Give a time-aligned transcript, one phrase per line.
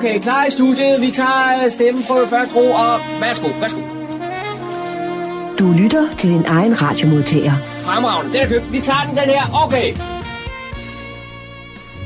[0.00, 1.00] Okay, klar i studiet.
[1.00, 3.80] Vi tager øh, stemmen på første ro, og værsgo, værsgo.
[5.58, 7.52] Du lytter til din egen radiomodtager.
[7.64, 8.72] Fremragende, den er købt.
[8.72, 9.64] Vi tager den, den her.
[9.64, 9.88] Okay.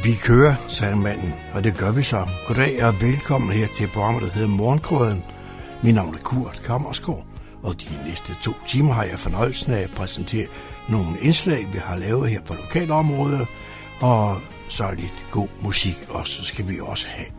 [0.04, 2.28] Vi kører, sagde manden, og det gør vi så.
[2.46, 5.24] Goddag og velkommen her til programmet, der hedder Morgenkrøden.
[5.82, 7.26] Mit navn er Kurt Kammersgaard,
[7.62, 10.46] og de næste to timer har jeg fornøjelsen af at præsentere
[10.88, 13.46] nogle indslag, vi har lavet her på lokalområdet,
[14.00, 14.36] og
[14.68, 17.33] så lidt god musik også, skal vi også have.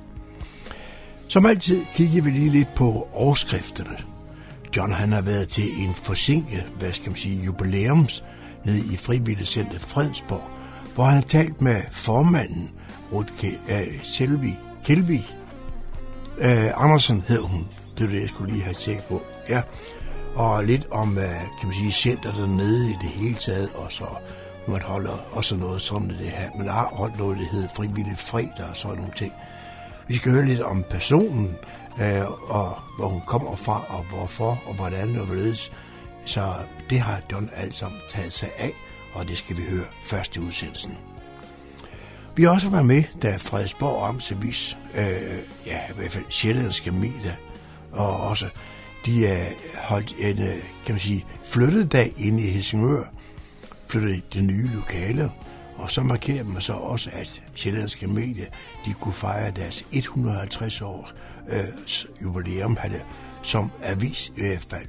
[1.35, 3.97] Som altid kigger vi lige lidt på overskrifterne.
[4.75, 8.23] John han har været til en forsinket, hvad skal man sige, jubilæums
[8.65, 10.43] nede i Frivilligcenter Fredensborg,
[10.93, 12.71] hvor han har talt med formanden,
[13.11, 14.55] Rutke uh, øh, Selvi,
[14.85, 15.25] Kelvi.
[16.37, 17.67] Uh, Andersen hed hun.
[17.97, 19.21] Det er det, jeg skulle lige have tjekket på.
[19.49, 19.61] Ja.
[20.35, 24.05] Og lidt om, uh, kan man sige, center dernede i det hele taget, og så
[24.67, 26.49] man holder også noget som det her.
[26.57, 29.33] Man har holdt noget, der hedder frivillig fredag og sådan nogle ting.
[30.07, 31.57] Vi skal høre lidt om personen,
[32.01, 35.71] øh, og hvor hun kommer fra, og hvorfor, og hvordan og hvorledes.
[36.25, 36.53] Så
[36.89, 38.71] det har John alt sammen taget sig af,
[39.13, 40.97] og det skal vi høre først i udsendelsen.
[42.35, 47.35] Vi har også været med, da Frederiksborg Amtsavis, øh, ja, i hvert fald sjællandske medier,
[47.91, 48.49] og også
[49.05, 49.45] de er
[49.77, 53.03] holdt en, øh, kan man sige, flyttet dag inde i Helsingør,
[53.87, 55.31] flyttet i det nye lokale,
[55.85, 58.45] og så markerer man så også, at sjællandske medier,
[58.85, 61.11] de kunne fejre deres 150 år
[61.49, 61.63] øh,
[62.21, 63.03] jubilæum, havde,
[63.43, 64.87] som avis i hvert fald.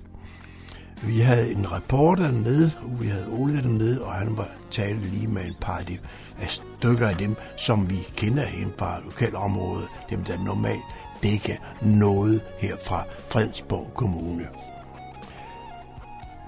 [1.02, 5.26] Vi havde en reporter med, og vi havde Ole dernede, og han var tale lige
[5.26, 5.98] med en par af, de,
[6.38, 10.84] af stykker af dem, som vi kender hen fra lokalområdet, dem der normalt
[11.22, 14.48] dækker noget her fra Fredensborg Kommune.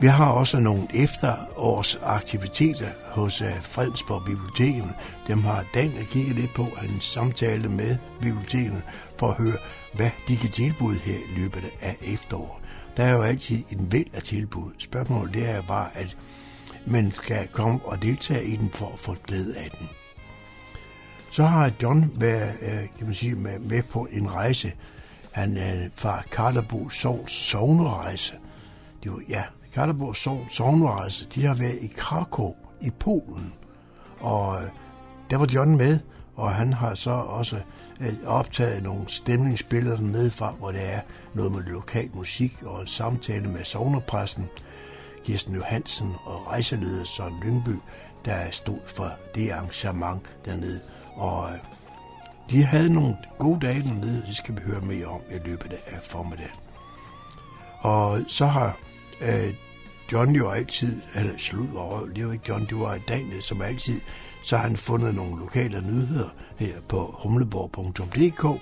[0.01, 4.95] Vi har også nogle efterårsaktiviteter hos øh, Fredensborg Biblioteket.
[5.27, 8.83] Dem har Dan kigget lidt på, en samtale med biblioteket
[9.19, 9.57] for at høre,
[9.95, 12.63] hvad de kan tilbyde her i løbet af efteråret.
[12.97, 14.73] Der er jo altid en væld af tilbud.
[14.79, 16.17] Spørgsmålet det er bare, at
[16.87, 19.89] man skal komme og deltage i den for at få glæde af den.
[21.31, 24.73] Så har John været øh, kan man sige, med på en rejse.
[25.33, 28.35] Han er fra Karlebo Sovns sovnerejse.
[29.03, 29.43] Det var, ja,
[29.79, 33.55] Skanderborg Sogn, Sognrejse, de har været i Krakow i Polen.
[34.21, 34.69] Og øh,
[35.31, 35.99] der var John med,
[36.37, 37.57] og han har så også
[38.01, 41.01] øh, optaget nogle stemningsbilleder dernede fra, hvor der er
[41.35, 44.47] noget med lokal musik og en samtale med sovnerpræsten,
[45.25, 47.77] Kirsten Johansen og rejseleder Søren Lyngby,
[48.25, 50.81] der stod for det arrangement dernede.
[51.15, 51.59] Og øh,
[52.51, 56.03] de havde nogle gode dage dernede, det skal vi høre mere om i løbet af
[56.03, 56.61] formiddagen.
[57.81, 58.77] Og så har
[59.21, 59.55] øh,
[60.13, 64.01] John jo altid, eller slut over, det var ikke John, det var Daniel, som altid,
[64.43, 68.61] så har han fundet nogle lokale nyheder her på humleborg.dk.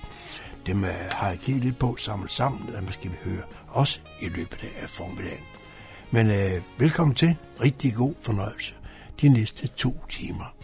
[0.67, 4.29] Dem øh, har jeg kigget lidt på, samlet sammen, og skal vi høre også i
[4.29, 5.45] løbet af formiddagen.
[6.11, 7.37] Men øh, velkommen til.
[7.61, 8.75] Rigtig god fornøjelse
[9.21, 10.56] de næste to timer.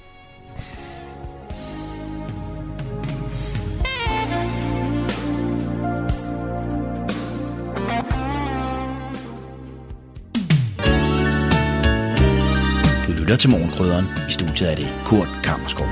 [13.32, 14.04] Lytter til Morgenkrydderen.
[14.28, 15.87] I studiet er det Kurt Kammerskov.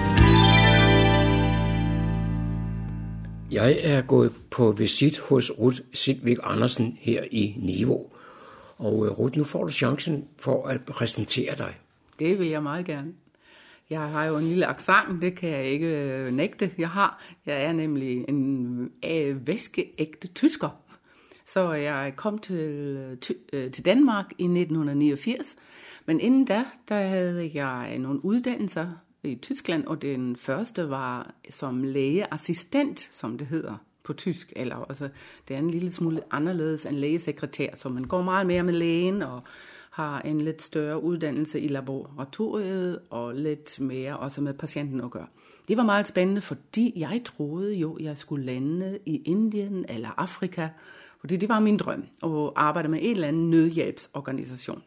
[3.50, 8.06] Jeg er gået på visit hos Ruth Sidvig Andersen her i Niveau.
[8.78, 11.78] Og Ruth, nu får du chancen for at præsentere dig.
[12.18, 13.12] Det vil jeg meget gerne.
[13.90, 17.22] Jeg har jo en lille accent, det kan jeg ikke nægte, jeg har.
[17.46, 18.92] Jeg er nemlig en
[19.46, 20.68] væskeægte tysker.
[21.46, 22.98] Så jeg kom til,
[23.52, 25.56] til Danmark i 1989,
[26.06, 28.86] men inden da, der havde jeg øh, nogle uddannelser
[29.22, 34.52] i Tyskland, og den første var som lægeassistent, som det hedder på tysk.
[34.56, 35.08] Eller, altså,
[35.48, 39.22] det er en lille smule anderledes end lægesekretær, så man går meget mere med lægen
[39.22, 39.42] og
[39.90, 45.26] har en lidt større uddannelse i laboratoriet og lidt mere også med patienten at gøre.
[45.68, 50.68] Det var meget spændende, fordi jeg troede jo, jeg skulle lande i Indien eller Afrika,
[51.20, 54.82] fordi det var min drøm at arbejde med en eller anden nødhjælpsorganisation.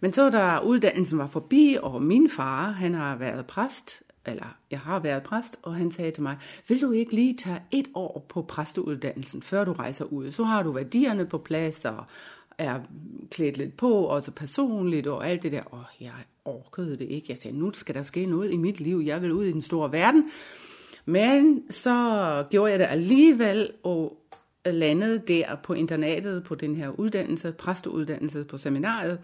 [0.00, 4.80] Men så da uddannelsen var forbi, og min far, han har været præst, eller jeg
[4.80, 6.36] har været præst, og han sagde til mig,
[6.68, 10.30] vil du ikke lige tage et år på præsteuddannelsen, før du rejser ud?
[10.30, 12.04] Så har du værdierne på plads, og
[12.58, 12.80] er
[13.30, 15.62] klædt lidt på, og så personligt, og alt det der.
[15.62, 16.12] Og jeg
[16.44, 17.26] orkede det ikke.
[17.28, 19.02] Jeg sagde, nu skal der ske noget i mit liv.
[19.06, 20.24] Jeg vil ud i den store verden.
[21.04, 24.16] Men så gjorde jeg det alligevel, og
[24.66, 29.18] landede der på internatet på den her uddannelse, præsteuddannelse på seminariet,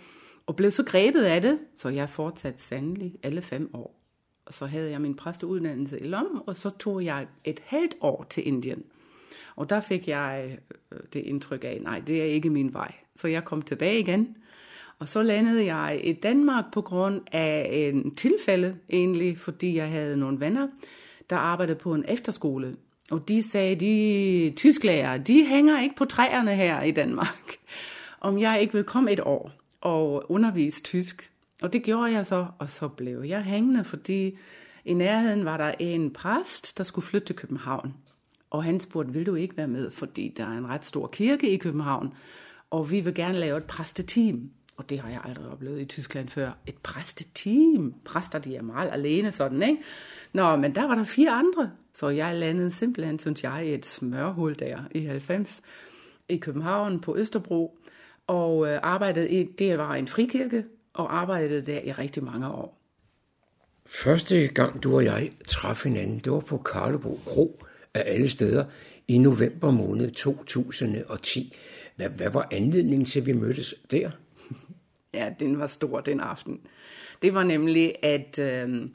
[0.47, 4.01] og blev så grebet af det, så jeg fortsat sandelig alle fem år.
[4.47, 8.27] Og så havde jeg min præsteuddannelse i Lom, og så tog jeg et halvt år
[8.31, 8.83] til Indien.
[9.57, 10.59] Og der fik jeg
[10.93, 12.95] øh, det indtryk af, nej, det er ikke min vej.
[13.17, 14.37] Så jeg kom tilbage igen,
[14.99, 20.17] og så landede jeg i Danmark på grund af en tilfælde egentlig, fordi jeg havde
[20.17, 20.69] nogle venner,
[21.31, 22.77] der arbejdede på en efterskole.
[23.11, 27.57] Og de sagde, de tysklærer, de hænger ikke på træerne her i Danmark.
[28.21, 29.53] Om jeg ikke vil komme et år
[29.85, 31.33] og undervise tysk.
[31.63, 34.39] Og det gjorde jeg så, og så blev jeg hængende, fordi
[34.85, 37.95] i nærheden var der en præst, der skulle flytte til København.
[38.51, 41.51] Og han spurgte, vil du ikke være med, fordi der er en ret stor kirke
[41.51, 42.15] i København,
[42.71, 44.51] og vi vil gerne lave et præsteteam.
[44.77, 46.51] Og det har jeg aldrig oplevet i Tyskland før.
[46.67, 47.95] Et præsteteam.
[48.05, 49.83] Præster, de er meget alene sådan, ikke?
[50.33, 51.71] Nå, men der var der fire andre.
[51.95, 55.63] Så jeg landede simpelthen, synes jeg, i et smørhul der i 90
[56.29, 57.79] i København på Østerbro.
[58.27, 62.81] Og øh, arbejdede i, det var en frikirke, og arbejdede der i rigtig mange år.
[63.87, 67.61] Første gang du og jeg traf hinanden, det var på Karlebo Kro
[67.95, 68.65] af alle steder
[69.09, 71.57] i november måned 2010.
[71.97, 74.11] Hvad, hvad var anledningen til, at vi mødtes der?
[75.15, 76.61] Ja, den var stor den aften.
[77.23, 78.89] Det var nemlig, at øh,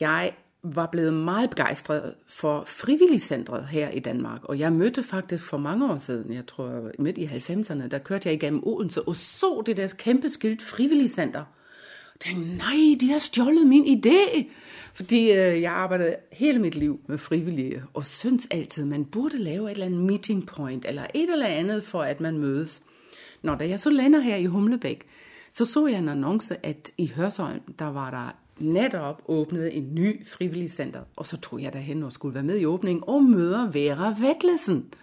[0.00, 0.32] jeg
[0.74, 4.44] var blevet meget begejstret for frivilligcentret her i Danmark.
[4.44, 8.28] Og jeg mødte faktisk for mange år siden, jeg tror midt i 90'erne, der kørte
[8.28, 11.44] jeg igennem Odense og så det der kæmpe skilt frivilligcenter.
[12.14, 14.44] Og tænkte, nej, de har stjålet min idé.
[14.92, 19.66] Fordi øh, jeg arbejdede hele mit liv med frivillige, og synes altid, man burde lave
[19.66, 22.82] et eller andet meeting point, eller et eller andet for, at man mødes.
[23.42, 25.06] Når da jeg så lander her i Humlebæk,
[25.52, 30.26] så så jeg en annonce, at i Hørsholm, der var der netop åbnede en ny
[30.26, 33.70] frivillig center, og så tog jeg derhen og skulle være med i åbningen og møder
[33.70, 34.94] Vera Vettlesen.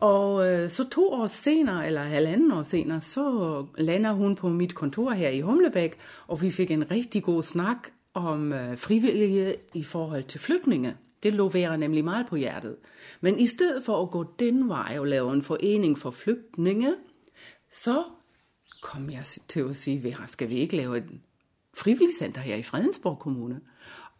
[0.00, 4.74] Og øh, så to år senere, eller halvanden år senere, så lander hun på mit
[4.74, 9.82] kontor her i Humlebæk, og vi fik en rigtig god snak om øh, frivillige i
[9.82, 10.96] forhold til flygtninge.
[11.22, 12.76] Det lå Vera nemlig meget på hjertet.
[13.20, 16.94] Men i stedet for at gå den vej og lave en forening for flygtninge,
[17.72, 18.04] så
[18.82, 21.22] kom jeg til at sige, Vera, skal vi ikke lave en
[21.78, 23.60] frivilligcenter her i Fredensborg Kommune?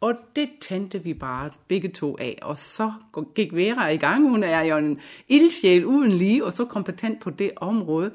[0.00, 2.92] Og det tændte vi bare begge to af, og så
[3.34, 4.28] gik Vera i gang.
[4.28, 8.10] Hun er jo en ildsjæl uden lige, og så kompetent på det område.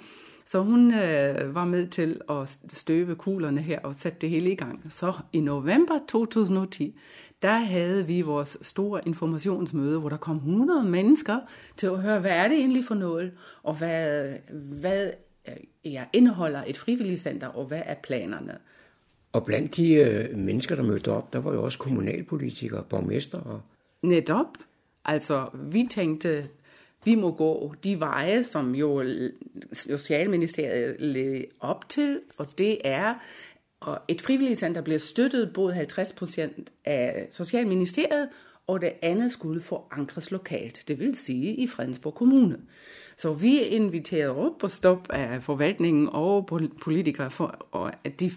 [0.46, 4.56] Så hun øh, var med til at støbe kuglerne her og sætte det hele i
[4.56, 4.86] gang.
[4.90, 6.96] Så i november 2010,
[7.42, 11.40] der havde vi vores store informationsmøde, hvor der kom 100 mennesker
[11.78, 13.32] til at høre, hvad er det egentlig for noget,
[13.64, 15.12] og hvad, hvad
[15.48, 18.58] øh, ja, indeholder et frivilligcenter, og hvad er planerne?
[19.34, 23.40] Og blandt de øh, mennesker, der mødte op, der var jo også kommunalpolitikere, borgmester.
[23.40, 23.62] Og...
[24.04, 24.48] Netop.
[25.06, 26.48] Altså, vi tænkte,
[27.06, 29.04] vi må gå de veje, som jo
[29.74, 33.14] Socialministeriet led op til, og det er,
[33.88, 38.30] at et frivilligcenter bliver støttet både 50 procent af Socialministeriet,
[38.68, 42.58] og det andet skulle forankres lokalt, det vil sige i Fredensborg Kommune.
[43.18, 46.46] Så vi inviterede op på stop af forvaltningen og
[46.82, 47.68] politikere, for
[48.04, 48.32] at de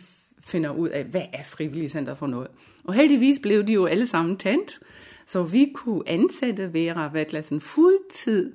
[0.46, 2.48] finder ud af, hvad er frivilligcenter for noget.
[2.84, 4.80] Og heldigvis blev de jo alle sammen tændt,
[5.26, 8.52] så vi kunne ansætte Vera Vatlassen fuldtid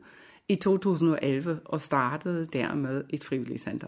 [0.50, 3.88] i 2011 og startede dermed et frivilligcenter.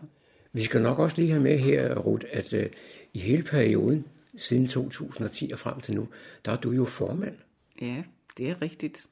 [0.53, 2.59] Vi skal nok også lige have med her, Ruth, at uh,
[3.13, 4.05] i hele perioden,
[4.37, 6.07] siden 2010 og frem til nu,
[6.45, 7.35] der er du jo formand.
[7.81, 8.03] Ja,
[8.37, 9.07] det er rigtigt.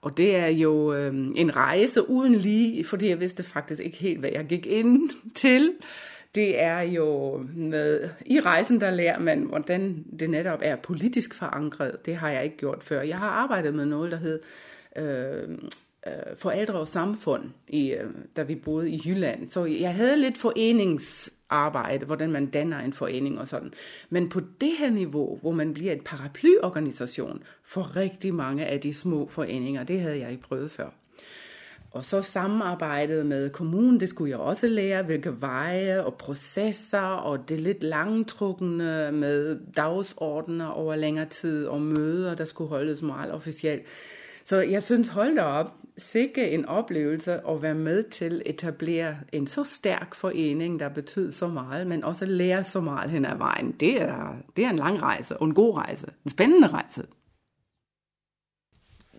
[0.00, 4.20] Og det er jo øh, en rejse uden lige, fordi jeg vidste faktisk ikke helt,
[4.20, 5.72] hvad jeg gik ind til.
[6.34, 12.06] Det er jo med, i rejsen, der lærer man, hvordan det netop er politisk forankret.
[12.06, 13.02] Det har jeg ikke gjort før.
[13.02, 14.40] Jeg har arbejdet med noget, der hed
[14.96, 15.48] øh,
[16.06, 19.50] øh, forældre og samfund, i, øh, da vi boede i Jylland.
[19.50, 23.72] Så jeg havde lidt foreningsarbejde, hvordan man danner en forening og sådan.
[24.10, 28.94] Men på det her niveau, hvor man bliver en paraplyorganisation for rigtig mange af de
[28.94, 31.03] små foreninger, det havde jeg ikke prøvet før.
[31.94, 37.48] Og så samarbejdet med kommunen, det skulle jeg også lære, hvilke veje og processer, og
[37.48, 43.82] det lidt langtrukne med dagsordner over længere tid, og møder, der skulle holdes meget officielt.
[44.44, 49.16] Så jeg synes, hold da op, sikke en oplevelse at være med til at etablere
[49.32, 53.36] en så stærk forening, der betyder så meget, men også lære så meget hen ad
[53.36, 53.72] vejen.
[53.72, 57.02] Det er, det er en lang rejse, og en god rejse, en spændende rejse.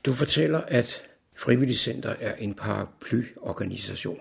[0.05, 4.19] Du fortæller, at Frivilligcenter er en paraplyorganisation.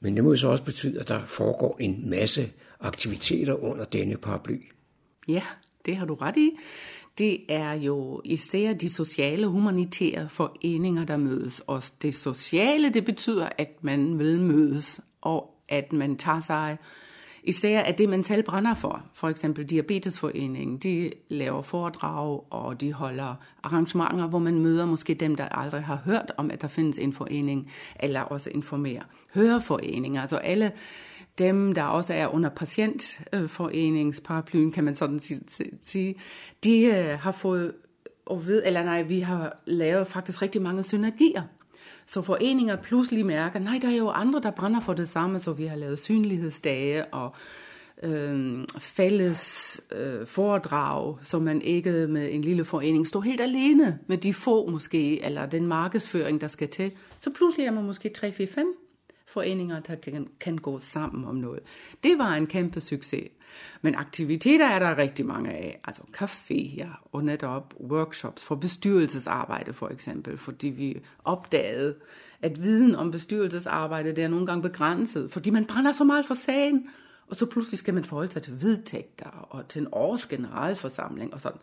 [0.00, 4.58] Men det må så også betyde, at der foregår en masse aktiviteter under denne paraply.
[5.28, 5.42] Ja,
[5.86, 6.50] det har du ret i.
[7.18, 11.62] Det er jo især de sociale humanitære foreninger, der mødes.
[11.66, 16.76] Og det sociale, det betyder, at man vil mødes, og at man tager sig
[17.46, 19.02] især af det, man selv brænder for.
[19.12, 25.34] For eksempel Diabetesforeningen, de laver foredrag, og de holder arrangementer, hvor man møder måske dem,
[25.34, 29.02] der aldrig har hørt om, at der findes en forening, eller også informerer.
[29.34, 30.72] Høreforeninger, altså alle
[31.38, 35.20] dem, der også er under patientforeningsparaplyen, kan man sådan
[35.80, 36.14] sige,
[36.64, 37.72] de øh, har fået
[38.26, 41.42] og ved, eller nej, vi har lavet faktisk rigtig mange synergier.
[42.06, 45.52] Så foreninger pludselig mærker, nej, der er jo andre, der brænder for det samme, så
[45.52, 47.34] vi har lavet synlighedsdage og
[48.02, 54.18] øh, fælles øh, foredrag, så man ikke med en lille forening står helt alene med
[54.18, 56.92] de få måske, eller den markedsføring, der skal til.
[57.18, 58.66] Så pludselig er man måske 3, 4, 5
[59.26, 61.60] foreninger, der kan, kan gå sammen om noget.
[62.02, 63.28] Det var en kæmpe succes.
[63.82, 65.80] Men aktiviteter er der rigtig mange af.
[65.84, 71.94] Altså caféer og netop workshops for bestyrelsesarbejde for eksempel, fordi vi opdagede,
[72.42, 76.34] at viden om bestyrelsesarbejde det er nogle gange begrænset, fordi man brænder så meget for
[76.34, 76.86] sagen,
[77.28, 81.40] og så pludselig skal man forholde sig til vedtægter og til en års generalforsamling og
[81.40, 81.58] sådan.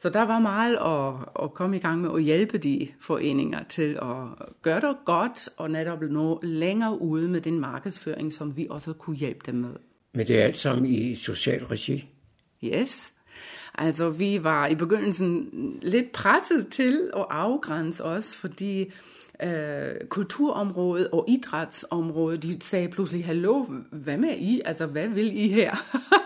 [0.00, 3.98] Så der var meget at, at komme i gang med at hjælpe de foreninger til
[4.02, 8.92] at gøre det godt og netop nå længere ude med den markedsføring, som vi også
[8.92, 9.74] kunne hjælpe dem med.
[10.14, 12.08] Men det er alt sammen i social regi?
[12.64, 13.12] Yes.
[13.74, 15.48] Altså, vi var i begyndelsen
[15.82, 18.92] lidt presset til at afgrænse os, fordi
[19.42, 24.60] øh, kulturområdet og idrætsområdet, de sagde pludselig, hallo, hvad med I?
[24.64, 25.76] Altså, hvad vil I her?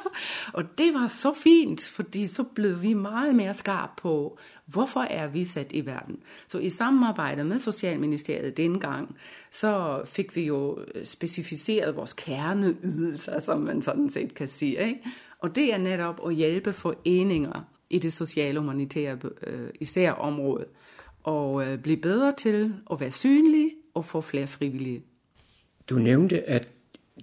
[0.57, 5.28] og det var så fint, fordi så blev vi meget mere skarp på, hvorfor er
[5.28, 6.19] vi sat i verden.
[6.49, 9.16] Så i samarbejde med Socialministeriet dengang,
[9.50, 14.87] så fik vi jo øh, specificeret vores kerneydelser, som man sådan set kan sige.
[14.87, 15.00] Ikke?
[15.38, 20.66] Og det er netop at hjælpe foreninger i det sociale humanitære øh, især område
[21.23, 25.02] og øh, blive bedre til at være synlige og få flere frivillige.
[25.91, 26.69] Du nævnte, at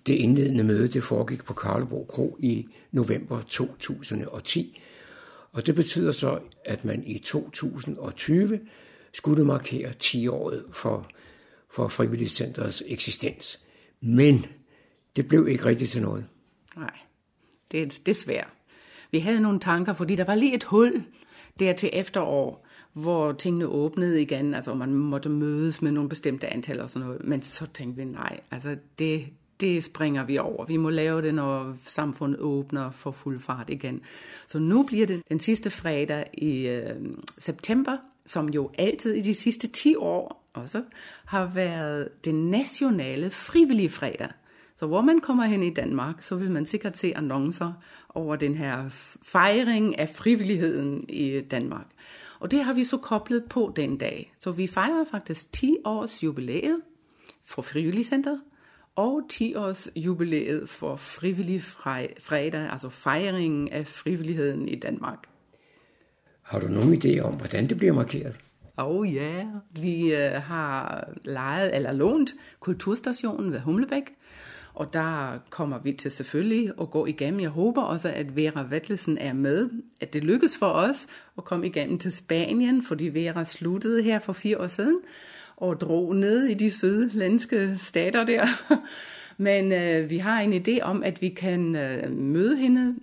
[0.07, 4.81] det indledende møde det foregik på Karlebo Kro i november 2010.
[5.51, 8.59] Og det betyder så, at man i 2020
[9.13, 11.09] skulle markere 10-året for,
[11.69, 13.59] for Frivilligcenterets eksistens.
[14.01, 14.45] Men
[15.15, 16.25] det blev ikke rigtigt til noget.
[16.75, 16.97] Nej,
[17.71, 18.47] det er desværre.
[19.11, 21.03] Vi havde nogle tanker, fordi der var lige et hul
[21.59, 26.81] der til efterår, hvor tingene åbnede igen, altså man måtte mødes med nogle bestemte antal
[26.81, 27.23] og sådan noget.
[27.23, 29.25] Men så tænkte vi, nej, altså det,
[29.61, 30.65] det springer vi over.
[30.65, 34.01] Vi må lave det, når samfundet åbner for fuld fart igen.
[34.47, 36.95] Så nu bliver det den sidste fredag i øh,
[37.37, 40.83] september, som jo altid i de sidste 10 år også
[41.25, 44.29] har været den nationale frivillige fredag.
[44.75, 47.73] Så hvor man kommer hen i Danmark, så vil man sikkert se annoncer
[48.09, 48.85] over den her
[49.23, 51.85] fejring af frivilligheden i Danmark.
[52.39, 54.33] Og det har vi så koblet på den dag.
[54.39, 56.81] Så vi fejrer faktisk 10 års jubilæet
[57.45, 58.37] for Frivilligcenter,
[58.95, 65.17] og 10 års jubilæet for Frivillig Fredag, altså fejringen af frivilligheden i Danmark.
[66.41, 68.39] Har du nogen idé om, hvordan det bliver markeret?
[68.77, 69.45] Oh ja, yeah.
[69.71, 74.03] vi uh, har lejet eller lånt kulturstationen ved Humlebæk,
[74.73, 77.39] og der kommer vi til selvfølgelig at gå igennem.
[77.39, 81.07] Jeg håber også, at Vera Vettelsen er med, at det lykkes for os
[81.37, 84.99] at komme igennem til Spanien, fordi Vera sluttede her for fire år siden
[85.57, 88.47] og drog ned i de sydlandske stater der.
[89.37, 92.95] Men øh, vi har en idé om, at vi kan øh, møde hende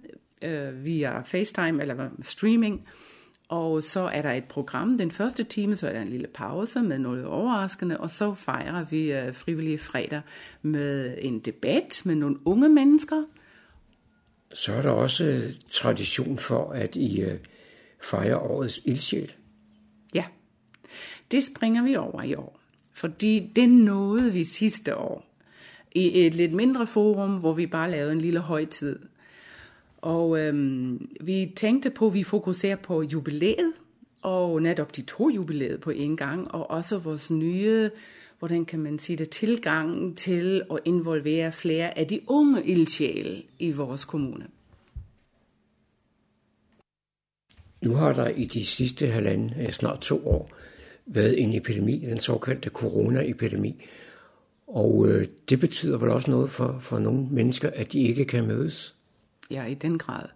[0.42, 2.88] øh, via FaceTime eller streaming,
[3.48, 4.98] og så er der et program.
[4.98, 8.84] Den første time, så er der en lille pause med noget overraskende, og så fejrer
[8.84, 10.20] vi uh, frivillige fredag
[10.62, 13.22] med en debat med nogle unge mennesker.
[14.54, 17.30] Så er der også tradition for, at I uh,
[18.02, 19.32] fejrer årets ildsjæl.
[20.14, 20.24] Ja,
[21.30, 22.60] det springer vi over i år.
[22.92, 25.36] Fordi det nåede vi sidste år
[25.94, 28.98] i et lidt mindre forum, hvor vi bare lavede en lille højtid
[30.06, 33.72] og øhm, vi tænkte på, at vi fokuserer på jubilæet,
[34.22, 37.90] og netop de to jubilæet på en gang, og også vores nye,
[38.38, 43.72] hvordan kan man sige det, tilgang til at involvere flere af de unge ildsjæle i
[43.72, 44.46] vores kommune.
[47.82, 50.50] Nu har der i de sidste halvanden, snart to år,
[51.06, 53.84] været en epidemi, den såkaldte coronaepidemi.
[54.66, 58.46] Og øh, det betyder vel også noget for, for nogle mennesker, at de ikke kan
[58.46, 58.95] mødes?
[59.50, 60.26] Ja, i den grad.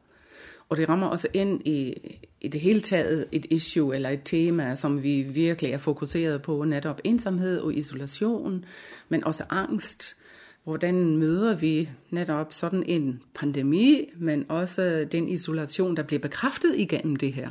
[0.69, 1.95] Og det rammer også ind i,
[2.41, 6.65] i det hele taget et issue eller et tema, som vi virkelig er fokuseret på,
[6.65, 8.65] netop ensomhed og isolation,
[9.09, 10.17] men også angst.
[10.65, 17.17] Hvordan møder vi netop sådan en pandemi, men også den isolation, der bliver bekræftet igennem
[17.17, 17.51] det her.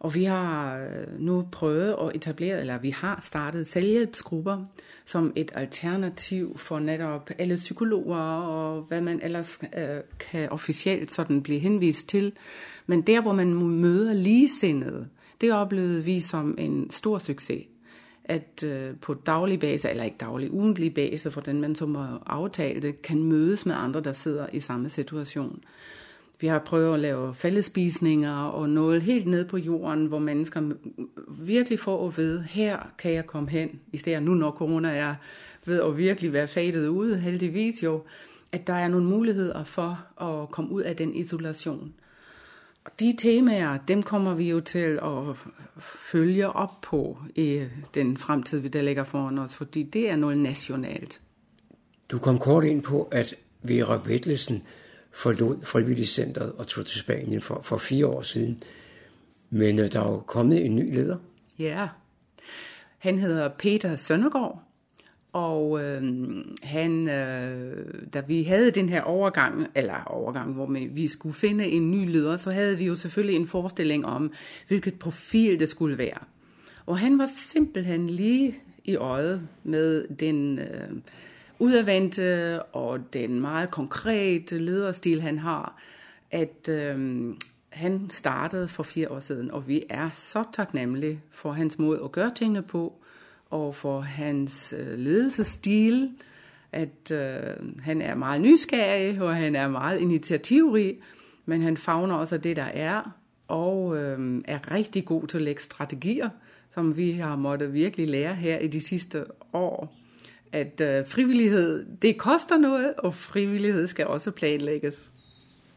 [0.00, 4.64] Og vi har øh, nu prøvet at etablere, eller vi har startet selvhjælpsgrupper
[5.06, 11.42] som et alternativ for netop alle psykologer og hvad man ellers øh, kan officielt sådan
[11.42, 12.32] blive henvist til.
[12.86, 15.08] Men der, hvor man møder ligesindede,
[15.40, 17.64] det oplevede vi som en stor succes
[18.28, 22.82] at øh, på daglig basis, eller ikke daglig, ugentlig basis, hvordan man så må aftale
[22.82, 25.62] det, kan mødes med andre, der sidder i samme situation.
[26.40, 30.72] Vi har prøvet at lave fællespisninger og noget helt ned på jorden, hvor mennesker
[31.28, 35.14] virkelig får at vide, her kan jeg komme hen, i stedet nu når corona er
[35.64, 38.02] ved at virkelig være fadet ude, heldigvis jo,
[38.52, 41.94] at der er nogle muligheder for at komme ud af den isolation.
[42.84, 45.36] Og de temaer, dem kommer vi jo til at
[45.78, 47.64] følge op på i
[47.94, 51.20] den fremtid, der ligger foran os, fordi det er noget nationalt.
[52.10, 54.62] Du kom kort ind på, at Vera Vettelsen
[55.12, 58.62] forlod Frivilligcenteret og tog til Spanien for, for fire år siden.
[59.50, 61.16] Men øh, der er jo kommet en ny leder.
[61.58, 61.88] Ja,
[62.98, 64.62] han hedder Peter Søndergaard,
[65.32, 66.02] og øh,
[66.62, 71.90] han, øh, da vi havde den her overgang, eller overgang, hvor vi skulle finde en
[71.90, 74.32] ny leder, så havde vi jo selvfølgelig en forestilling om,
[74.68, 76.18] hvilket profil det skulle være.
[76.86, 80.88] Og han var simpelthen lige i øjet med den øh,
[81.58, 85.82] udadvendte og den meget konkrete lederstil, han har,
[86.30, 87.34] at øh,
[87.68, 92.12] han startede for fire år siden, og vi er så taknemmelige for hans måde at
[92.12, 92.92] gøre tingene på,
[93.50, 96.10] og for hans øh, ledelsesstil,
[96.72, 100.98] at øh, han er meget nysgerrig, og han er meget initiativrig,
[101.46, 105.62] men han fagner også det, der er, og øh, er rigtig god til at lægge
[105.62, 106.28] strategier,
[106.70, 109.97] som vi har måttet virkelig lære her i de sidste år.
[110.52, 115.10] At øh, frivillighed, det koster noget, og frivillighed skal også planlægges.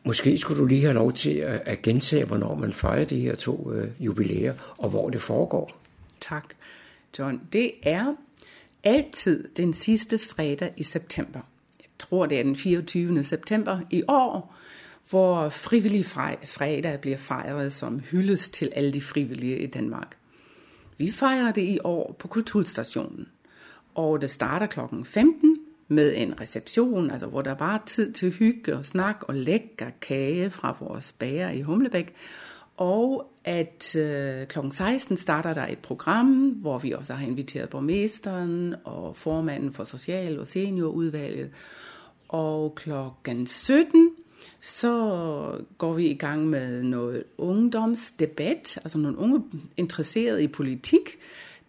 [0.04, 3.36] Måske skulle du lige have lov til at, at gentage, hvornår man fejrer de her
[3.36, 5.82] to øh, jubilæer, og hvor det foregår.
[6.22, 6.46] Tak.
[7.20, 8.16] John, det er
[8.84, 11.40] altid den sidste fredag i september.
[11.80, 13.24] Jeg tror, det er den 24.
[13.24, 14.56] september i år,
[15.10, 20.18] hvor frivillig fredag bliver fejret som hyldes til alle de frivillige i Danmark.
[20.98, 23.28] Vi fejrer det i år på Kulturstationen,
[23.96, 28.32] og det starter klokken 15 med en reception, altså hvor der bare er tid til
[28.32, 32.14] hygge og snak og lækker kage fra vores bager i Humlebæk,
[32.78, 34.60] og at øh, kl.
[34.72, 40.40] 16 starter der et program, hvor vi også har inviteret borgmesteren og formanden for Social-
[40.40, 41.50] og Seniorudvalget.
[42.28, 44.10] Og klokken 17,
[44.62, 44.92] så
[45.78, 49.44] går vi i gang med noget ungdomsdebat, altså nogle unge
[49.78, 51.20] interesserede i politik,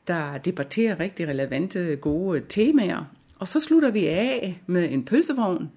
[0.09, 3.05] der debatterer rigtig relevante, gode temaer.
[3.38, 5.71] Og så slutter vi af med en pølsevogn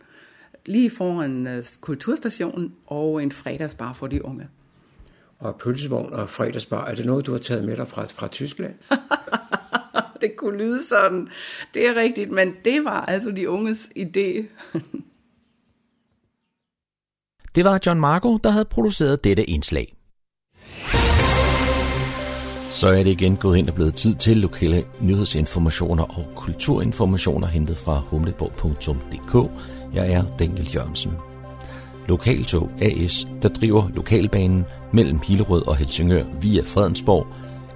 [0.65, 4.47] lige foran øh, kulturstationen og en fredagsbar for de unge
[5.39, 6.85] og pølsevogn og fredagsbar.
[6.85, 8.73] Er det noget, du har taget med dig fra, fra Tyskland?
[10.21, 11.27] det kunne lyde sådan.
[11.73, 14.45] Det er rigtigt, men det var altså de unges idé.
[17.55, 19.94] det var John Marco, der havde produceret dette indslag.
[22.75, 27.77] Så er det igen gået ind og blevet tid til lokale nyhedsinformationer og kulturinformationer hentet
[27.77, 29.51] fra humleborg.dk.
[29.93, 31.11] Jeg er Daniel Jørgensen.
[32.07, 37.27] Lokaltog AS, der driver lokalbanen mellem Hillerød og Helsingør via Fredensborg,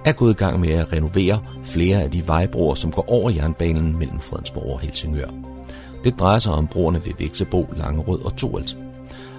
[0.04, 3.98] er gået i gang med at renovere flere af de vejbroer, som går over jernbanen
[3.98, 5.28] mellem Fredensborg og Helsingør.
[6.04, 8.76] Det drejer sig om broerne ved Væksebo, Langerød og Toalt.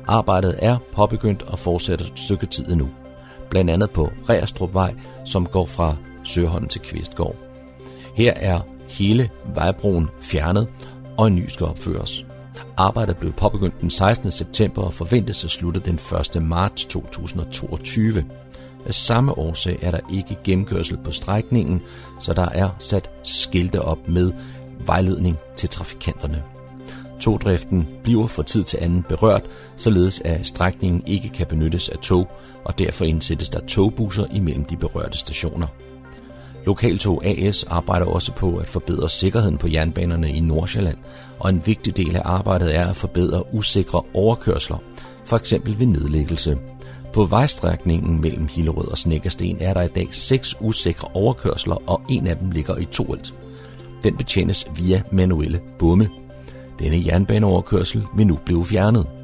[0.07, 2.89] Arbejdet er påbegyndt og fortsætter et stykke tid endnu.
[3.51, 4.93] Blandt andet på Reerstrupvej,
[5.25, 7.35] som går fra Søholm til Kvistgård.
[8.15, 8.59] Her er
[8.89, 10.67] hele vejbroen fjernet,
[11.17, 12.25] og en ny skal opføres.
[12.77, 14.31] Arbejdet blev påbegyndt den 16.
[14.31, 15.99] september og forventes at slutte den
[16.35, 16.41] 1.
[16.41, 18.25] marts 2022.
[18.85, 21.81] Af samme årsag er der ikke gennemkørsel på strækningen,
[22.19, 24.31] så der er sat skilte op med
[24.85, 26.43] vejledning til trafikanterne.
[27.19, 29.43] Togdriften bliver fra tid til anden berørt,
[29.77, 32.31] således at strækningen ikke kan benyttes af tog,
[32.65, 35.67] og derfor indsættes der togbusser imellem de berørte stationer.
[36.65, 40.97] Lokaltog AS arbejder også på at forbedre sikkerheden på jernbanerne i Nordsjælland,
[41.39, 44.77] og en vigtig del af arbejdet er at forbedre usikre overkørsler,
[45.25, 46.57] for eksempel ved nedlæggelse.
[47.13, 52.27] På vejstrækningen mellem Hillerød og Snækkersten er der i dag seks usikre overkørsler, og en
[52.27, 53.33] af dem ligger i Torelt.
[54.03, 56.09] Den betjenes via manuelle bomme.
[56.79, 59.20] Denne jernbaneoverkørsel vil nu blive fjernet.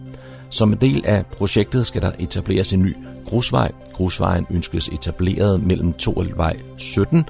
[0.49, 3.71] Som en del af projektet skal der etableres en ny grusvej.
[3.93, 7.25] Grusvejen ønskes etableret mellem Torelvej 17,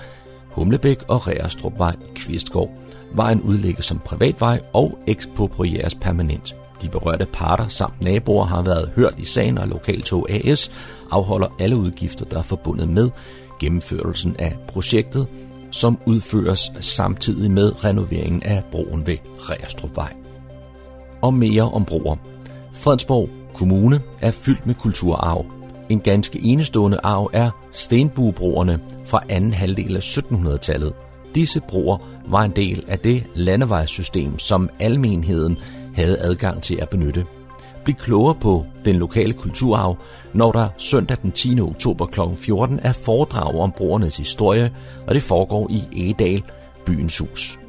[0.47, 2.71] Humlebæk og Reerstrupvej Kvistgård.
[3.13, 6.55] Vejen udlægges som privatvej og eksproprieres permanent.
[6.81, 10.71] De berørte parter samt naboer har været hørt i sagen, og Lokaltog AS
[11.11, 13.09] afholder alle udgifter, der er forbundet med
[13.59, 15.27] gennemførelsen af projektet,
[15.71, 20.13] som udføres samtidig med renoveringen af broen ved Rærestrupvej.
[21.21, 22.15] Og mere om broer.
[22.77, 25.45] Fredensborg Kommune er fyldt med kulturarv.
[25.89, 30.93] En ganske enestående arv er stenbuebroerne fra anden halvdel af 1700-tallet.
[31.35, 31.97] Disse broer
[32.29, 35.57] var en del af det landevejssystem, som almenheden
[35.95, 37.25] havde adgang til at benytte.
[37.83, 39.97] Bliv klogere på den lokale kulturarv,
[40.33, 41.59] når der søndag den 10.
[41.61, 42.19] oktober kl.
[42.39, 44.71] 14 er foredrag om broernes historie,
[45.07, 46.43] og det foregår i Egedal,
[46.85, 47.59] byens hus.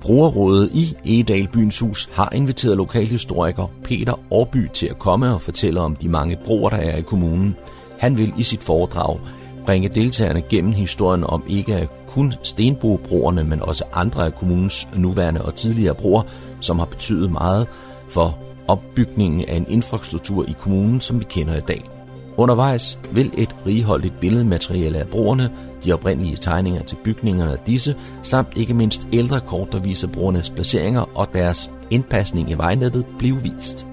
[0.00, 5.80] Brugerrådet i Egedal Byens Hus har inviteret lokalhistoriker Peter Årby til at komme og fortælle
[5.80, 7.56] om de mange broer, der er i kommunen.
[7.98, 9.18] Han vil i sit foredrag
[9.66, 15.54] bringe deltagerne gennem historien om ikke kun Stenbobroerne, men også andre af kommunens nuværende og
[15.54, 16.22] tidligere broer,
[16.60, 17.66] som har betydet meget
[18.08, 21.99] for opbygningen af en infrastruktur i kommunen, som vi kender i dag.
[22.40, 25.50] Undervejs vil et righoldigt billedmateriale af broerne,
[25.84, 30.50] de oprindelige tegninger til bygningerne af disse, samt ikke mindst ældre kort, der viser broernes
[30.50, 33.86] placeringer og deres indpasning i vejnettet blive vist.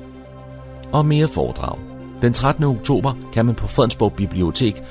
[0.91, 1.77] Og mere foredrag.
[2.21, 2.63] Den 13.
[2.63, 4.83] oktober kan man på Fredensborg Bibliotek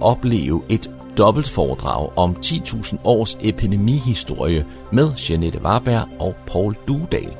[0.00, 7.32] opleve et dobbelt foredrag om 10.000 års epidemihistorie med Jeanette Warberg og Paul Dudal.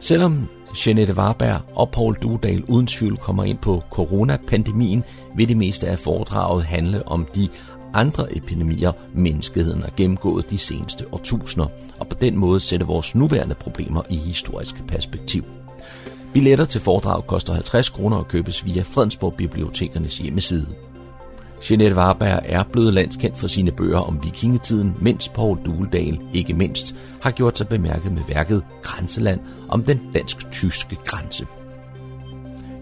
[0.00, 5.04] Selvom Jeanette Warberg og Paul Dudal uden tvivl kommer ind på coronapandemien,
[5.36, 7.48] vil det meste af foredraget handle om de
[7.94, 11.66] andre epidemier, menneskeheden har gennemgået de seneste årtusinder,
[11.98, 15.44] og på den måde sætte vores nuværende problemer i historisk perspektiv.
[16.32, 20.66] Billetter til foredrag koster 50 kroner og købes via Fredensborg Bibliotekernes hjemmeside.
[21.70, 26.94] Jeanette Warberg er blevet landskendt for sine bøger om vikingetiden, mens Paul Dueldal ikke mindst
[27.20, 31.46] har gjort sig bemærket med værket Grænseland om den dansk-tyske grænse.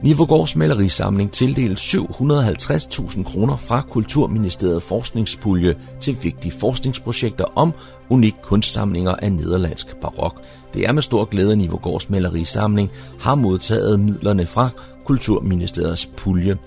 [0.02, 7.72] Nivogårds malerisamling tildeles 750.000 kroner fra Kulturministeriet forskningspulje til vigtige forskningsprojekter om
[8.08, 10.42] unik kunstsamlinger af nederlandsk barok.
[10.74, 12.90] Det er med stor glæde, at Nivogårds malerisamling
[13.20, 14.68] har modtaget midlerne fra
[15.04, 16.58] Kulturministeriets pulje.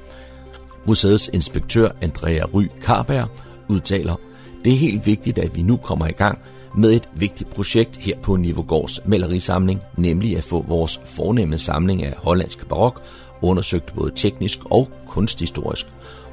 [0.85, 3.27] Museets inspektør Andrea Ry Karberg
[3.69, 4.15] udtaler,
[4.65, 6.39] det er helt vigtigt, at vi nu kommer i gang
[6.77, 12.13] med et vigtigt projekt her på Nivogårds malerisamling, nemlig at få vores fornemme samling af
[12.17, 13.01] hollandsk barok
[13.41, 15.87] undersøgt både teknisk og kunsthistorisk.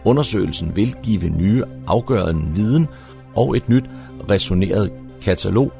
[0.04, 2.88] Undersøgelsen vil give nye afgørende viden
[3.34, 3.84] og et nyt
[4.30, 4.90] resoneret
[5.22, 5.72] katalog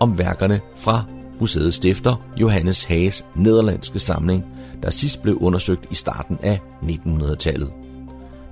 [0.00, 1.04] om værkerne fra
[1.40, 4.44] museets stifter Johannes Hages nederlandske samling,
[4.82, 7.85] der sidst blev undersøgt i starten af 1900-tallet.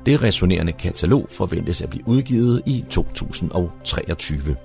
[0.07, 4.57] Det resonerende katalog forventes at blive udgivet i 2023.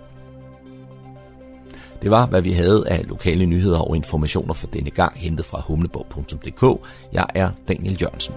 [2.02, 5.62] Det var, hvad vi havde af lokale nyheder og informationer for denne gang, hentet fra
[5.68, 6.86] humleborg.dk.
[7.14, 8.34] Jeg er Daniel Jørgensen.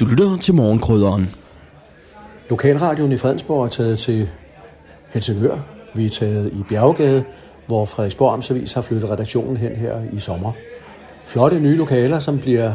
[0.00, 1.26] Du lytter til morgenkrydderen.
[2.50, 4.28] Lokalradioen i Fredensborg er taget til
[5.12, 5.58] Helsingør.
[5.94, 7.24] Vi er taget i Bjergegade,
[7.66, 10.52] hvor Frederiksborg Amtsavis har flyttet redaktionen hen her i sommer.
[11.24, 12.72] Flotte nye lokaler, som bliver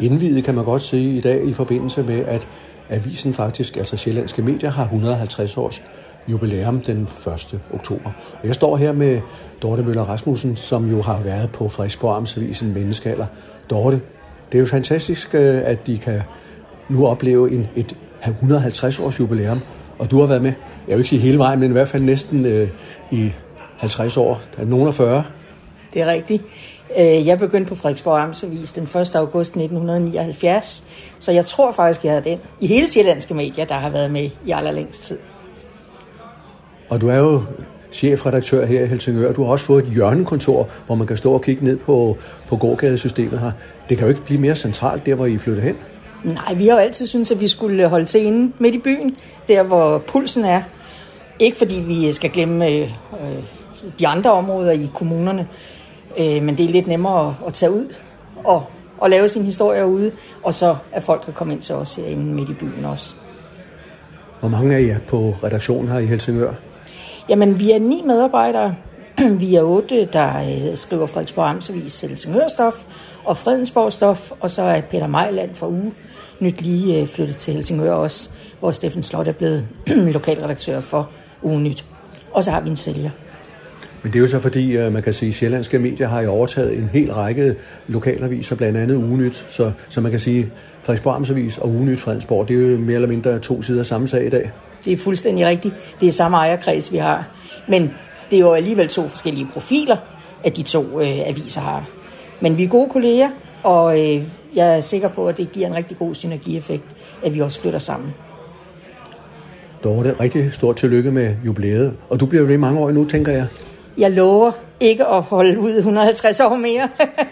[0.00, 2.48] indvidet, kan man godt sige, i dag i forbindelse med, at
[2.88, 5.82] avisen faktisk, altså Sjællandske Medier, har 150 års
[6.28, 7.60] jubilæum den 1.
[7.74, 8.10] oktober.
[8.32, 9.20] Og jeg står her med
[9.62, 13.26] Dorte Møller Rasmussen, som jo har været på Frederiksborg Amtsavisen Menneskealder.
[13.70, 14.00] Dorte,
[14.52, 16.20] det er jo fantastisk, øh, at de kan
[16.88, 19.60] nu opleve en, et 150 års jubilæum,
[19.98, 20.52] og du har været med,
[20.88, 22.68] jeg vil ikke sige hele vejen, men i hvert fald næsten øh,
[23.10, 23.30] i
[23.76, 24.40] 50 år.
[24.64, 25.24] Nogen af 40?
[25.94, 26.42] Det er rigtigt.
[26.96, 29.16] Øh, jeg begyndte på Frederiksborg Amtsavis den 1.
[29.16, 30.84] august 1979,
[31.18, 34.30] så jeg tror faktisk, jeg er den i hele sjællandske medier, der har været med
[34.46, 35.18] i allerlængst tid.
[36.88, 37.42] Og du er jo
[37.92, 39.32] chefredaktør her i Helsingør.
[39.32, 42.16] Du har også fået et hjørnekontor, hvor man kan stå og kigge ned på,
[42.48, 43.52] på gågadesystemet her.
[43.88, 45.76] Det kan jo ikke blive mere centralt der, hvor I flytter hen.
[46.24, 49.16] Nej, vi har jo altid syntes, at vi skulle holde til inde midt i byen,
[49.48, 50.62] der hvor pulsen er.
[51.38, 52.88] Ikke fordi vi skal glemme øh,
[53.98, 55.48] de andre områder i kommunerne,
[56.18, 57.94] øh, men det er lidt nemmere at, at tage ud
[58.44, 58.64] og,
[58.98, 62.24] og lave sin historie ude, og så at folk kan komme ind til os herinde
[62.24, 63.14] midt i byen også.
[64.40, 66.52] Hvor mange er I på redaktionen her i Helsingør?
[67.28, 68.74] Jamen, vi er ni medarbejdere.
[69.40, 72.84] Vi er otte, der øh, skriver Frederiksborg Amtsavis Helsingør-stof
[73.24, 75.92] og Fredensborg stof, og så er Peter Mejland fra uge
[76.40, 79.68] nyt lige øh, flyttet til Helsingør også, hvor Steffen Slot er blevet
[80.16, 81.10] lokalredaktør for
[81.42, 81.84] uge nyt.
[82.32, 83.10] Og så har vi en sælger.
[84.02, 86.30] Men det er jo så fordi, øh, man kan sige, at sjællandske medier har jo
[86.30, 87.54] overtaget en hel række
[87.88, 89.34] lokalaviser, blandt andet Ugenyt.
[89.48, 90.50] Så, så man kan sige,
[90.82, 94.26] Frederiksborg Amtsavis og Ugenyt Fredensborg, det er jo mere eller mindre to sider samme sag
[94.26, 94.50] i dag.
[94.84, 95.96] Det er fuldstændig rigtigt.
[96.00, 97.28] Det er samme ejerkreds, vi har.
[97.68, 97.90] Men
[98.30, 99.96] det er jo alligevel to forskellige profiler,
[100.44, 101.88] at de to øh, aviser har.
[102.40, 103.30] Men vi er gode kolleger,
[103.62, 104.22] og øh,
[104.54, 106.84] jeg er sikker på, at det giver en rigtig god synergieffekt,
[107.24, 108.10] at vi også flytter sammen.
[109.84, 111.96] Dorte, rigtig stort tillykke med jubilæet.
[112.08, 113.46] Og du bliver jo det mange år nu, tænker jeg.
[113.98, 116.88] Jeg lover ikke at holde ud 150 år mere.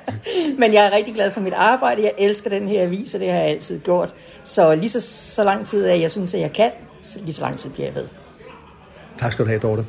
[0.61, 2.03] Men jeg er rigtig glad for mit arbejde.
[2.03, 4.15] Jeg elsker den her avis, og det har jeg altid gjort.
[4.45, 6.71] Så lige så, så lang tid, at jeg synes, at jeg kan,
[7.03, 8.05] så lige så lang tid bliver jeg ved.
[9.19, 9.85] Tak skal du have, Dorte.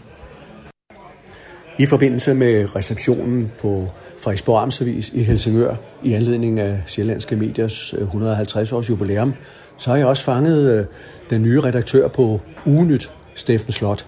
[1.80, 3.88] I forbindelse med receptionen på
[4.18, 9.34] Frederiksborg Amtsavis i Helsingør i anledning af Sjællandske Mediers øh, 150 års jubilæum,
[9.78, 10.86] så har jeg også fanget øh,
[11.30, 14.06] den nye redaktør på Ugenyt, Steffen Slot.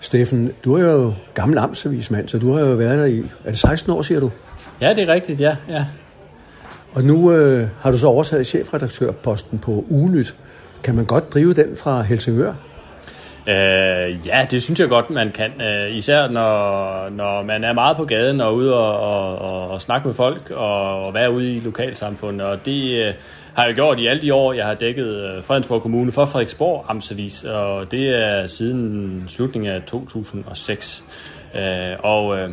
[0.00, 3.58] Steffen, du er jo gammel amtsavismand, så du har jo været der i, er det
[3.58, 4.30] 16 år, siger du?
[4.80, 5.56] Ja, det er rigtigt, ja.
[5.68, 5.84] ja.
[6.94, 10.34] Og nu øh, har du så overtaget chefredaktørposten på Ugenyt.
[10.82, 12.52] Kan man godt drive den fra Helsingør?
[13.48, 15.50] Øh, ja, det synes jeg godt, man kan.
[15.62, 19.80] Øh, især når, når man er meget på gaden og ude og, og, og, og
[19.80, 22.46] snakke med folk og, og være ude i lokalsamfundet.
[22.46, 23.14] Og det øh,
[23.58, 26.84] har jeg gjort i alle de år, jeg har dækket øh, Fredensborg Kommune for Frederiksborg
[26.88, 27.44] Amtsavis.
[27.44, 31.04] Og det er siden slutningen af 2006.
[31.98, 32.38] Og...
[32.38, 32.50] Øh, øh,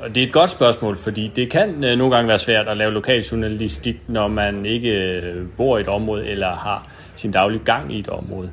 [0.00, 2.92] og det er et godt spørgsmål, fordi det kan nogle gange være svært at lave
[2.92, 5.22] lokaljournalistik, når man ikke
[5.56, 8.50] bor i et område eller har sin daglige gang i et område.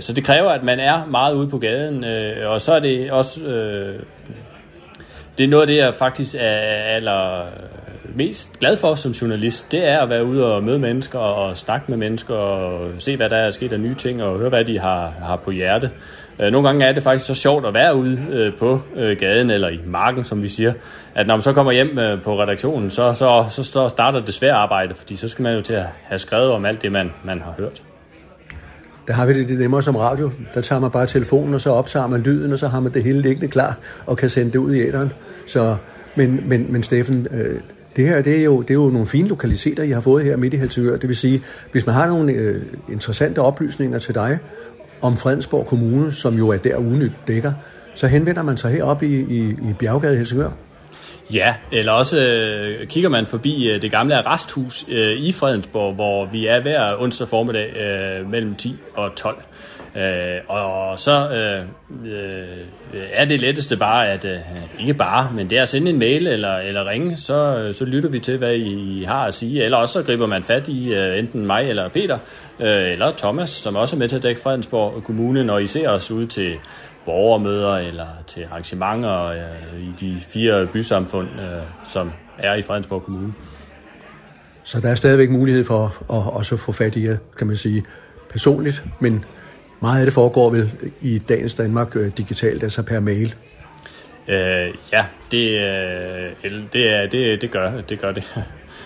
[0.00, 2.04] Så det kræver, at man er meget ude på gaden,
[2.44, 3.40] og så er det også...
[5.38, 6.58] Det er noget af det, jeg faktisk er
[6.96, 7.46] aller
[8.16, 11.86] mest glad for som journalist, det er at være ude og møde mennesker og snakke
[11.88, 14.78] med mennesker og se, hvad der er sket af nye ting og høre, hvad de
[14.78, 15.90] har, har på hjerte.
[16.40, 19.50] Øh, nogle gange er det faktisk så sjovt at være ude øh, på øh, gaden
[19.50, 20.72] eller i marken, som vi siger,
[21.14, 24.94] at når man så kommer hjem på redaktionen, så, så, så starter det svære arbejde,
[24.94, 27.54] fordi så skal man jo til at have skrevet om alt det, man, man har
[27.58, 27.82] hørt.
[29.06, 30.30] Der har vi det, det nemmere som radio.
[30.54, 33.02] Der tager man bare telefonen, og så optager man lyden, og så har man det
[33.02, 35.12] hele liggende klar, og kan sende det ud i æderen.
[35.46, 35.76] Så,
[36.14, 37.60] men, men, men Steffen, øh,
[37.96, 40.36] det her det er, jo, det er jo nogle fine lokaliteter, I har fået her
[40.36, 40.96] midt i Helsingør.
[40.96, 44.38] Det vil sige, hvis man har nogle øh, interessante oplysninger til dig
[45.00, 47.52] om Fredensborg Kommune, som jo er der ugenyt dækker,
[47.94, 50.50] så henvender man sig herop i, i, i Bjerggade Helsingør.
[51.32, 56.26] Ja, eller også øh, kigger man forbi øh, det gamle arresthus øh, i Fredensborg, hvor
[56.32, 59.42] vi er hver onsdag formiddag øh, mellem 10 og 12.
[59.96, 61.64] Øh, og så øh,
[62.12, 62.66] øh,
[63.12, 64.38] er det letteste bare, at øh,
[64.80, 67.84] ikke bare, men det er at sende en mail eller, eller ringe, så, øh, så
[67.84, 69.64] lytter vi til, hvad I har at sige.
[69.64, 72.18] Eller også så griber man fat i øh, enten mig eller Peter,
[72.60, 75.88] øh, eller Thomas, som også er med til at dække Fredensborg Kommune, når I ser
[75.88, 76.54] os ud til
[77.04, 83.32] borgermøder eller til arrangementer øh, i de fire bysamfund, øh, som er i Fredensborg Kommune.
[84.62, 87.84] Så der er stadigvæk mulighed for at også få fat i jer, kan man sige,
[88.30, 89.24] personligt, men
[89.82, 93.34] meget af det foregår vel i dagens Danmark øh, digitalt, altså per mail.
[94.28, 98.24] Øh, ja, det, øh, det, er, det, det, gør, det gør det.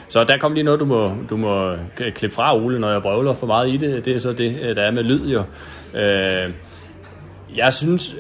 [0.09, 1.76] Så der kom lige noget, du må, du må
[2.14, 4.04] klippe fra, Ole, når jeg brøvler for meget i det.
[4.04, 5.42] Det er så det, øh, der er med lyd jo.
[6.00, 6.50] Øh,
[7.56, 8.16] jeg synes,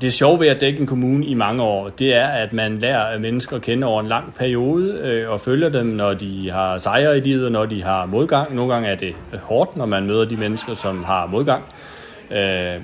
[0.00, 3.18] det sjove ved at dække en kommune i mange år, det er, at man lærer
[3.18, 7.16] mennesker at kende over en lang periode øh, og følger dem, når de har sejre
[7.18, 8.54] i livet og når de har modgang.
[8.54, 11.64] Nogle gange er det hårdt, når man møder de mennesker, som har modgang.
[12.30, 12.80] Øh,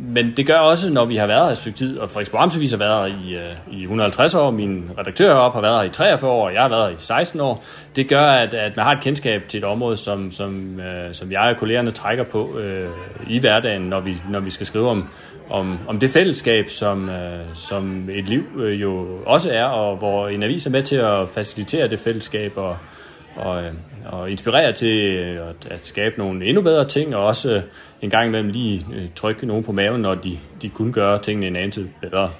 [0.00, 2.70] men det gør også, når vi har været her et stykke tid, og Frederiksborg Amtsavis
[2.70, 5.92] har været her i, øh, i 150 år, min redaktør heroppe har været her i
[5.92, 7.64] 43 år, og jeg har været her i 16 år.
[7.96, 11.32] Det gør, at, at man har et kendskab til et område, som, som, øh, som
[11.32, 12.90] jeg og kollegerne trækker på øh,
[13.28, 15.08] i hverdagen, når vi, når vi skal skrive om,
[15.50, 20.28] om, om det fællesskab, som, øh, som et liv øh, jo også er, og hvor
[20.28, 22.76] en avis er med til at facilitere det fællesskab og,
[23.36, 23.72] og, øh,
[24.06, 24.98] og inspirere til
[25.50, 27.62] at, at skabe nogle endnu bedre ting, og også øh,
[28.02, 31.46] en gang imellem lige øh, trykke nogen på maven, når de, de kunne gøre tingene
[31.46, 32.30] en anelse bedre.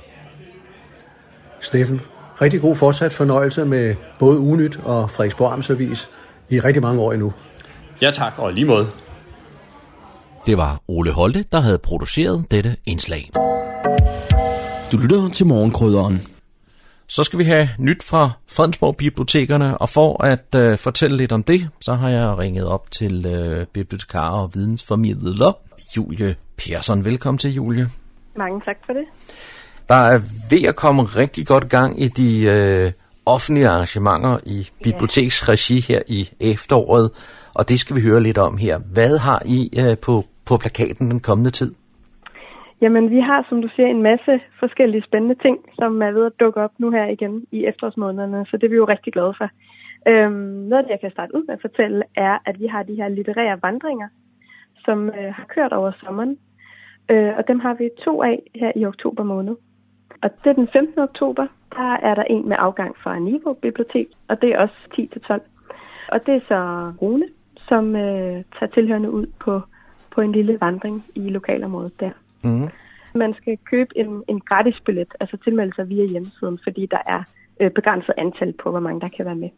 [1.61, 2.01] Steffen,
[2.43, 6.09] rigtig god fortsat fornøjelse med både Unyt og Frederiksborg Amtsavis
[6.49, 7.33] i rigtig mange år endnu.
[8.03, 8.91] Ja tak, og lige måde.
[10.47, 13.31] Det var Ole Holte, der havde produceret dette indslag.
[14.93, 16.38] Du lytter til morgenkrydderen.
[17.11, 21.43] Så skal vi have nyt fra Fredensborg Bibliotekerne, og for at øh, fortælle lidt om
[21.43, 25.53] det, så har jeg ringet op til øh, bibliotekar og vidensformidler
[25.97, 27.05] Julie Persson.
[27.05, 27.91] Velkommen til, Julie.
[28.37, 29.05] Mange tak for det.
[29.89, 32.93] Der er ved at komme rigtig godt gang i de øh,
[33.27, 37.11] offentlige arrangementer i biblioteksregi her i efteråret,
[37.55, 38.79] og det skal vi høre lidt om her.
[38.79, 41.75] Hvad har I øh, på, på plakaten den kommende tid?
[42.81, 46.41] Jamen, vi har, som du siger, en masse forskellige spændende ting, som er ved at
[46.41, 49.49] dukke op nu her igen i efterårsmånederne, så det er vi jo rigtig glade for.
[50.09, 50.33] Øhm,
[50.71, 52.95] noget af det, jeg kan starte ud med at fortælle, er, at vi har de
[52.95, 54.09] her litterære vandringer,
[54.85, 56.39] som øh, har kørt over sommeren,
[57.11, 59.57] øh, og dem har vi to af her i oktober måned.
[60.23, 60.99] Og det er den 15.
[60.99, 65.41] oktober, der er der en med afgang fra Niveau Bibliotek, og det er også 10-12.
[66.09, 67.29] Og det er så Rune,
[67.69, 69.61] som øh, tager tilhørende ud på,
[70.11, 72.11] på en lille vandring i lokalområdet der.
[72.43, 72.69] Mm.
[73.15, 77.23] Man skal købe en, en gratis billet, altså tilmelde sig via hjemmesiden, fordi der er
[77.61, 79.49] øh, begrænset antal på, hvor mange der kan være med.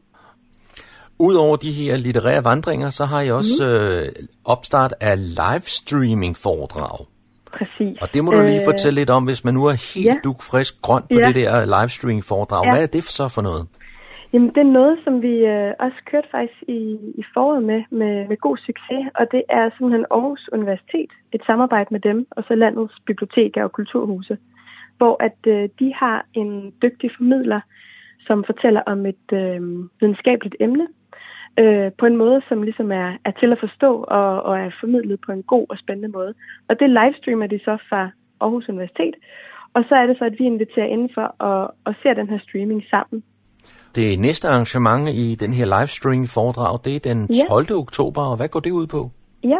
[1.18, 3.66] Udover de her litterære vandringer, så har I også mm.
[3.66, 4.08] øh,
[4.44, 7.06] opstart af livestreaming foredrag.
[7.52, 7.98] Præcis.
[8.00, 10.16] Og det må du lige fortælle lidt om, hvis man nu er helt ja.
[10.24, 11.26] dukfrisk grønt på Ja.
[11.26, 12.64] det der livestreaming foredrag.
[12.64, 12.72] Ja.
[12.72, 13.66] Hvad er det så for noget?
[14.32, 18.28] Jamen, det er noget, som vi øh, også kørte faktisk i, i foråret med, med,
[18.28, 22.54] med god succes, og det er simpelthen Aarhus Universitet, et samarbejde med dem, og så
[22.54, 24.38] landets biblioteker og kulturhuse,
[24.96, 27.60] hvor at øh, de har en dygtig formidler,
[28.26, 29.60] som fortæller om et øh,
[30.00, 30.86] videnskabeligt emne,
[31.60, 35.20] øh, på en måde, som ligesom er, er til at forstå og, og er formidlet
[35.26, 36.34] på en god og spændende måde.
[36.68, 39.14] Og det livestreamer de så fra Aarhus Universitet,
[39.74, 42.84] og så er det så, at vi inviterer indenfor og, og ser den her streaming
[42.90, 43.22] sammen.
[43.94, 47.48] Det næste arrangement i den her livestreaming foredrag, det er den Ja.
[47.48, 47.66] 12.
[47.70, 49.10] oktober, og hvad går det ud på?
[49.44, 49.58] Ja,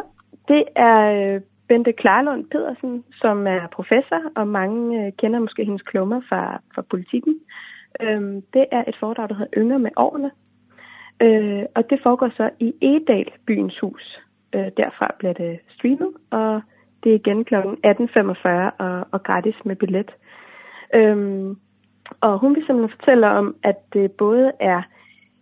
[0.48, 5.82] det er øh, Bente Klarlund Pedersen, som er professor, og mange øh, kender måske hendes
[5.82, 7.34] klummer fra, fra politikken.
[8.02, 10.30] Øhm, det er et foredrag, der hedder Yngre med årene,
[11.22, 14.20] øh, og det foregår så i Edal, byens hus.
[14.54, 16.60] Øh, derfra bliver det streamet, og
[17.04, 17.54] det er igen kl.
[17.54, 20.10] 18.45 og, og gratis med billet.
[20.94, 21.56] Øhm,
[22.20, 24.82] og hun vil simpelthen fortælle om, at det både er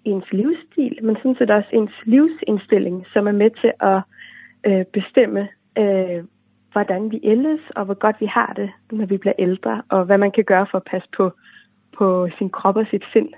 [0.04, 4.00] ens livsstil, men sådan set også ens livsindstilling, som er med til at
[4.66, 6.24] øh, bestemme, øh,
[6.72, 10.18] hvordan vi ældes, og hvor godt vi har det, når vi bliver ældre, og hvad
[10.18, 11.33] man kan gøre for at passe på,
[11.98, 13.28] på sin krop og sit sind,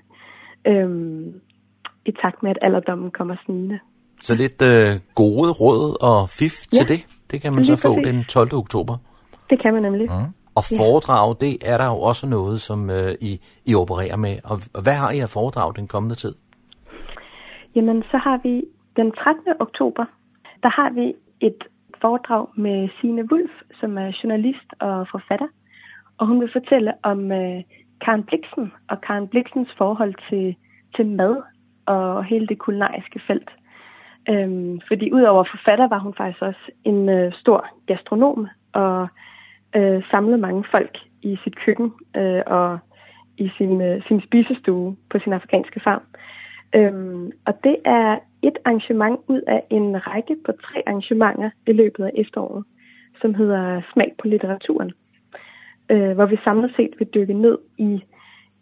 [0.66, 0.90] øh,
[2.04, 3.78] i takt med, at alderdommen kommer snigende.
[4.20, 7.06] Så lidt øh, gode råd og fif Ja, til det.
[7.30, 8.06] Det kan man så få præcis.
[8.06, 8.54] den 12.
[8.54, 8.96] oktober.
[9.50, 10.08] Det kan man nemlig.
[10.10, 10.39] Mm.
[10.54, 10.78] Og Ja.
[10.78, 14.36] foredrag, det er der jo også noget, som øh, I, I opererer med.
[14.44, 16.34] Og og hvad har I af foredrag den kommende tid?
[17.74, 18.64] Jamen, så har vi
[18.96, 19.42] den 13.
[19.60, 20.04] oktober,
[20.62, 21.64] der har vi et
[22.02, 25.46] foredrag med Signe Wulf, som er journalist og forfatter.
[26.18, 27.62] Og hun vil fortælle om øh,
[28.04, 30.56] Karen Bliksen og Karen Bliksens forhold til,
[30.96, 31.36] til mad
[31.86, 33.50] og hele det kulinariske felt.
[34.28, 39.08] Øhm, fordi udover forfatter var hun faktisk også en øh, stor gastronom og
[39.76, 42.78] øh, samlet mange folk i sit køkken øh, og
[43.38, 46.02] i sin, øh, sin spisestue på sin afrikanske farm.
[46.76, 52.04] Øhm, og det er et arrangement ud af en række på tre arrangementer i løbet
[52.04, 52.64] af efteråret,
[53.20, 54.92] som hedder Smag på litteraturen,
[55.90, 58.04] øh, hvor vi samlet set vil dykke ned i,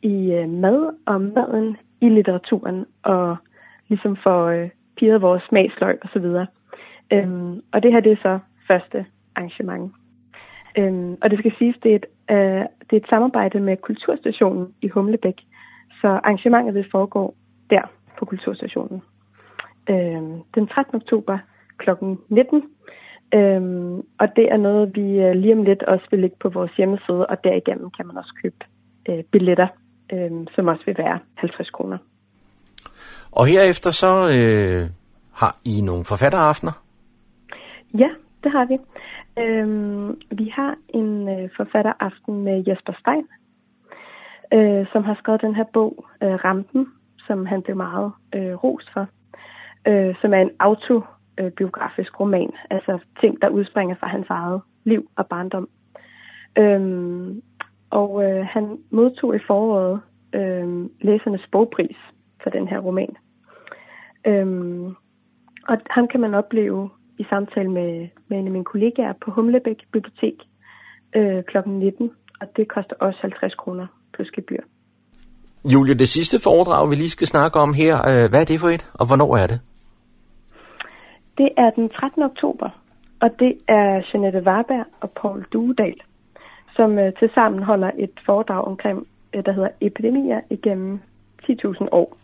[0.02, 3.36] i øh, mad og maden i litteraturen, og
[3.88, 6.26] ligesom få øh, pirret vores smagsløg osv.
[7.12, 9.92] Øhm, og det her det er så første arrangement.
[10.78, 14.74] Øhm, og det skal siges, det er, et, øh, det er et samarbejde med Kulturstationen
[14.82, 15.40] i Humlebæk,
[16.00, 17.34] så arrangementet vil foregå
[17.70, 17.82] der
[18.18, 19.02] på Kulturstationen.
[19.90, 20.94] Øhm, den 13.
[20.94, 21.38] oktober
[21.78, 21.90] kl.
[22.28, 22.62] 19.
[23.34, 26.72] Øhm, og det er noget, vi øh, lige om lidt også vil lægge på vores
[26.76, 28.64] hjemmeside, og derigennem kan man også købe
[29.08, 29.68] øh, billetter,
[30.12, 31.98] øh, som også vil være 50 kroner.
[33.32, 34.90] Og herefter så øh,
[35.32, 36.72] har I nogle forfatteraftener.
[37.98, 38.08] Ja,
[38.44, 38.78] det har vi.
[39.40, 43.26] Øhm, vi har en øh, forfatteraften med Jesper Stein,
[44.52, 46.86] øh, som har skrevet den her bog, øh, Rampen,
[47.26, 49.06] som han blev meget øh, rost for,
[49.88, 55.26] øh, som er en autobiografisk roman, altså ting, der udspringer fra hans eget liv og
[55.26, 55.68] barndom.
[56.58, 57.42] Øhm,
[57.90, 60.00] og øh, han modtog i foråret
[60.32, 61.96] øh, læsernes bogpris
[62.42, 63.16] for den her roman.
[64.26, 64.94] Øhm,
[65.68, 69.76] og ham kan man opleve i samtale med, med en af mine kollegaer på Humlebæk
[69.92, 70.34] Bibliotek
[71.16, 71.56] øh, kl.
[71.66, 72.10] 19,
[72.40, 74.62] og det koster også 50 kroner plus gebyr.
[75.64, 78.68] Julie, det sidste foredrag, vi lige skal snakke om her, øh, hvad er det for
[78.68, 79.60] et, og hvornår er det?
[81.38, 82.22] Det er den 13.
[82.22, 82.70] oktober,
[83.20, 86.00] og det er Jeanette Warberg og Paul Duedal,
[86.76, 91.00] som øh, tilsammen holder et foredrag omkring, øh, der hedder Epidemier igennem
[91.42, 92.16] 10.000 år.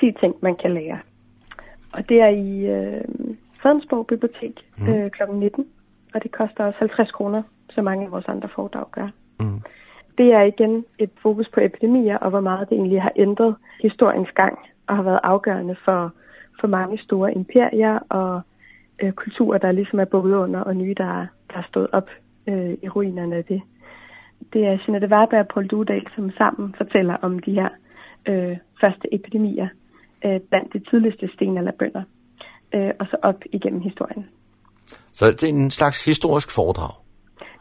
[0.00, 0.98] 10 ting, man kan lære.
[1.92, 3.04] Og det er i øh,
[3.66, 4.88] Fredensborg Bibliotek Mm.
[4.88, 5.22] øh, kl.
[5.32, 5.66] 19,
[6.14, 9.08] og det koster også 50 kroner, så mange af vores andre foredrag gør.
[9.40, 9.60] Mm.
[10.18, 14.28] Det er igen et fokus på epidemier, og hvor meget det egentlig har ændret historiens
[14.34, 16.12] gang, og har været afgørende for,
[16.60, 18.40] for mange store imperier og
[19.02, 22.10] øh, kulturer, der ligesom er bukket under, og nye, der, der er stået op
[22.46, 23.62] øh, i ruinerne af det.
[24.52, 27.68] Det er Jeanette Warberg og Paul Dudal, som sammen fortæller om de her
[28.28, 29.68] øh, første epidemier
[30.24, 32.02] øh, blandt de tidligste stenalderbønder,
[32.74, 34.26] øh, og så op igennem historien.
[35.12, 36.90] Så det er en slags historisk foredrag.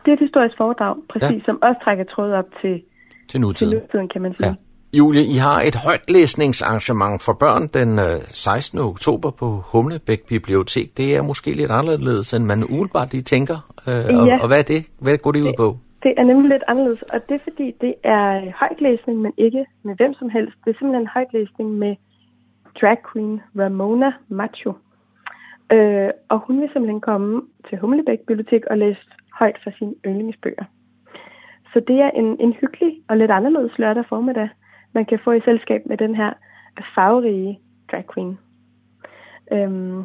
[0.06, 1.46] Det er et historisk foredrag, præcis, Ja.
[1.46, 2.82] som også trækker tråd op til,
[3.30, 3.72] til nutiden.
[3.72, 4.48] Til nutiden, kan man sige.
[4.48, 4.54] Ja.
[4.98, 8.00] Julie, I har et højtlæsningsarrangement for børn den
[8.34, 8.80] 16.
[8.80, 10.98] Øh, oktober på Humlebæk Bibliotek.
[10.98, 13.72] Det er måske lidt anderledes, end man umiddelbart lige tænker.
[13.88, 14.18] Øh, ja.
[14.18, 14.86] og, og hvad er det?
[15.00, 15.78] Hvad går det ud på?
[16.04, 19.96] Det er nemlig lidt anderledes, og det er fordi, det er højtlæsning, men ikke med
[19.96, 20.56] hvem som helst.
[20.66, 21.96] Det er simpelthen højtlæsning med
[22.82, 24.74] drag queen Ramona Macho.
[25.74, 29.02] Øh, og hun vil simpelthen komme til Humlebæk Bibliotek og læse
[29.40, 30.66] højt fra sine yndlingsbøger.
[31.74, 34.50] Så det er en, en hyggelig og lidt anderledes lørdag formiddag,
[34.94, 36.34] man kan få i selskab med den her
[36.96, 37.60] farverige
[37.92, 38.38] drag queen.
[39.52, 40.04] Øhm,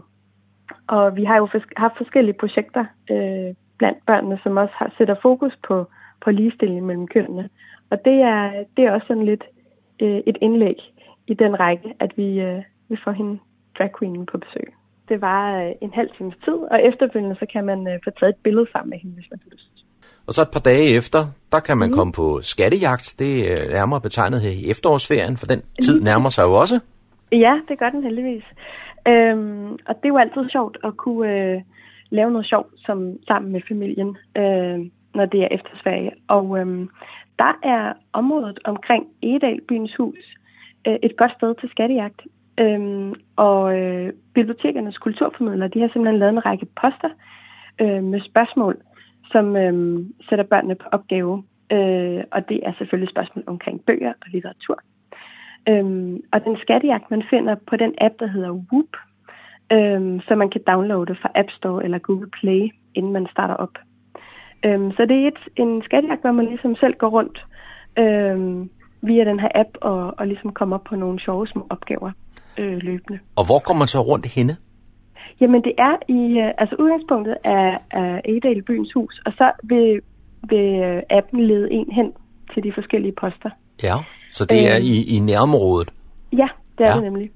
[0.87, 5.59] og vi har jo haft forskellige projekter øh, blandt børnene, som også har, sætter fokus
[5.69, 5.87] på,
[6.21, 7.49] på ligestilling mellem kønnene.
[7.91, 9.45] Og det er, det er også sådan lidt
[10.03, 10.77] øh, et indlæg
[11.27, 13.39] i den række, at vi, øh, vi får hende
[13.79, 14.75] drag queenen på besøg.
[15.11, 18.31] Det var øh, en halv times tid, og efterfølgende så kan man øh, få taget
[18.31, 19.71] et billede sammen med hende, hvis man har lyst.
[20.27, 21.19] Og så et par dage efter,
[21.53, 21.95] der kan man mm.
[21.97, 23.15] komme på skattejagt.
[23.19, 26.81] Det er nærmere betegnet her i efterårsferien, for den tid nærmer sig jo også.
[27.33, 28.45] Ja, det gør den heldigvis.
[29.09, 31.61] Øhm, og det er jo altid sjovt at kunne øh,
[32.11, 34.79] lave noget sjovt som, sammen med familien, øh,
[35.15, 36.11] når det er efterårsferie.
[36.29, 36.89] Og øh,
[37.39, 40.35] der er området omkring Edal, byens hus,
[40.87, 42.21] øh, et godt sted til skattejagt.
[42.61, 47.11] Øhm, og øh, bibliotekernes kulturformidlere, de har simpelthen lavet en række poster
[47.81, 48.77] øh, med spørgsmål,
[49.33, 51.45] som øh, sætter børnene på opgave.
[51.73, 54.79] Øh, og det er selvfølgelig spørgsmål omkring bøger og litteratur.
[55.69, 58.93] Øhm, og den skattejagt, man finder på den app, der hedder Whoop,
[59.73, 63.79] øhm, så man kan downloade fra App Store eller Google Play, inden man starter op.
[64.67, 67.47] Øhm, så det er et, en skattejagt, hvor man ligesom selv går rundt
[67.99, 68.71] øhm,
[69.03, 72.11] via den her app og, og ligesom kommer op på nogle sjove små opgaver
[72.59, 73.19] øh, løbende.
[73.37, 74.57] Og hvor kommer man så rundt henne?
[75.41, 80.01] Jamen det er i, øh, altså udgangspunktet er, er Edal byens hus, og så vil,
[80.49, 82.13] vil øh, appen lede en hen
[82.55, 83.51] til de forskellige poster.
[83.83, 83.97] Ja,
[84.33, 85.93] så det er øh, i, i nærområdet?
[86.33, 86.49] Ja,
[86.79, 86.95] det er ja.
[86.95, 87.31] det nemlig.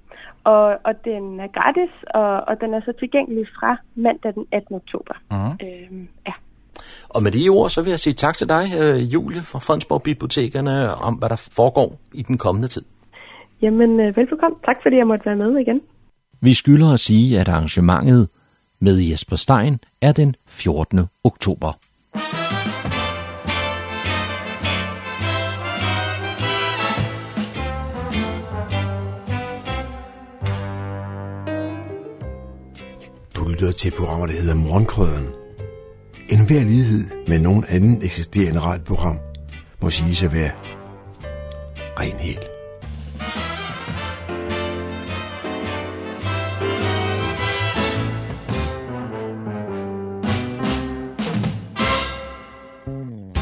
[0.45, 4.77] Og, og den er gratis, og, og den er så tilgængelig fra mandag den 18.
[4.77, 5.15] oktober.
[5.33, 5.67] Uh-huh.
[5.67, 6.33] Øhm, ja.
[7.09, 8.65] Og med de ord, så vil jeg sige tak til dig,
[9.15, 12.83] Julie fra Fredensborg Bibliotekerne, om hvad der foregår i den kommende tid.
[13.65, 14.57] Jamen, velbekomme.
[14.65, 15.81] Tak fordi jeg måtte være med igen.
[16.41, 18.29] Vi skylder at sige, at arrangementet
[18.81, 21.01] med Jesper Stein er den 14.
[21.25, 21.73] oktober.
[33.37, 35.27] Du lytter til programmer, der hedder Morgenkrøden.
[36.29, 39.19] En hver lighed med nogen anden eksisterende radioprogram
[39.83, 40.51] må sige at være
[42.01, 42.54] ren helt.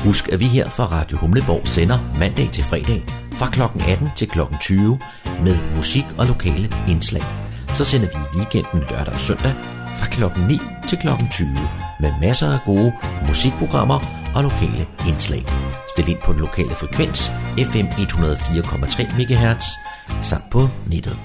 [0.04, 3.60] Husk, at vi her fra Radio Humleborg sender mandag til fredag fra kl.
[3.88, 4.40] 18 til kl.
[4.60, 4.98] 20
[5.44, 7.22] med musik og lokale indslag.
[7.76, 9.54] Så sender vi i weekenden lørdag og søndag
[9.98, 10.22] fra kl.
[10.48, 11.08] 9 til kl.
[11.30, 11.48] 20
[12.00, 12.92] med masser af gode
[13.28, 13.98] musikprogrammer
[14.36, 15.42] og lokale indslag.
[15.92, 17.20] Stil ind på den lokale frekvens
[17.70, 19.66] FM 104,3 MHz
[20.22, 21.16] samt på nettet.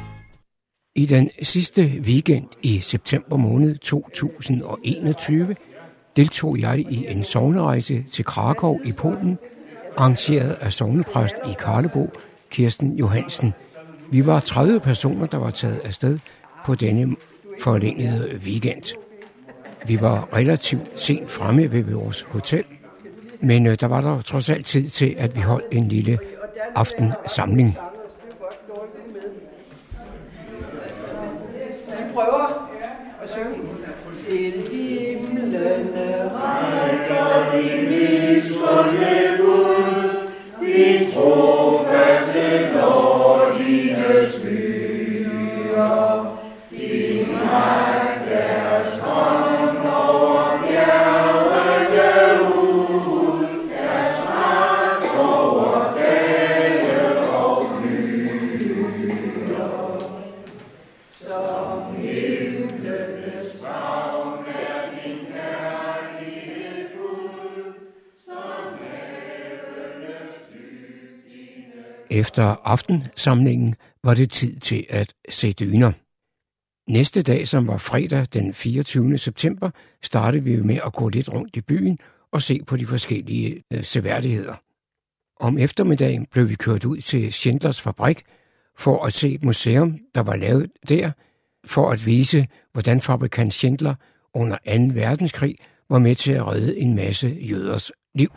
[0.96, 5.56] I den sidste weekend i september måned 2021
[6.18, 9.40] deltog jeg i en sovnerejse til Krakow i Polen,
[9.98, 12.10] arrangeret af sovnepræst i Karlebo,
[12.50, 13.54] Kirsten Johansen.
[14.12, 16.20] Vi var 30 personer, der var taget afsted
[16.66, 17.16] på denne
[17.60, 18.98] forlængede weekend.
[19.86, 22.64] Vi var relativt sent fremme ved vores hotel,
[23.42, 26.20] men øh, der var der trods alt tid til, at vi holdt en lille
[26.76, 27.78] aftensamling.
[31.88, 32.70] Vi prøver
[33.24, 33.56] at synge
[34.20, 34.87] til
[72.38, 75.92] Efter aftensamlingen var det tid til at se dyner.
[76.92, 79.18] Næste dag, som var fredag den 24.
[79.18, 79.70] september,
[80.04, 82.00] startede vi med at gå lidt rundt i byen
[82.32, 84.56] og se på de forskellige øh, seværdigheder.
[85.40, 88.24] Om eftermiddagen blev vi kørt ud til Schindlers fabrik
[88.78, 91.12] for at se et museum, der var lavet der,
[91.66, 93.96] for at vise, hvordan fabrikant Schindler
[94.34, 94.94] under 2.
[94.94, 95.56] verdenskrig
[95.90, 98.32] var med til at redde en masse jøders liv.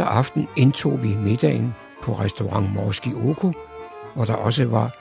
[0.00, 3.52] Fredag aften indtog vi middagen på restaurant Morski Oko,
[4.14, 4.96] hvor der også var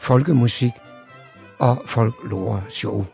[0.00, 0.72] folkemusik
[1.58, 3.04] og folklore show.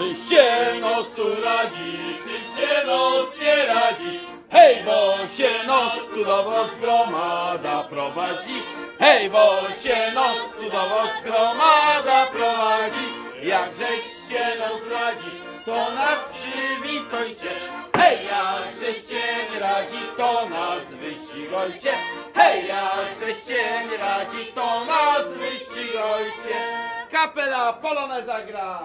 [0.00, 1.92] Czyścieno stu radzi,
[2.24, 4.20] czyścieno nie radzi.
[4.50, 8.62] Hej, bo się nos studowo zgromada prowadzi.
[8.98, 13.06] Hej, bo się nos studowo zgromada prowadzi.
[13.42, 17.50] Jakżeście nos radzi, to nas przywitajcie.
[17.96, 19.20] Hej, jakżeście
[19.52, 21.92] nie radzi, to nas wyścigajcie.
[22.34, 26.99] Hej, jakżeście nie radzi, to nas wyścigajcie.
[27.20, 28.84] Kapela Poloneza gra.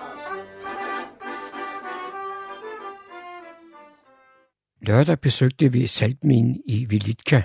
[4.81, 7.41] Lørdag besøgte vi saltminen i Vilitka.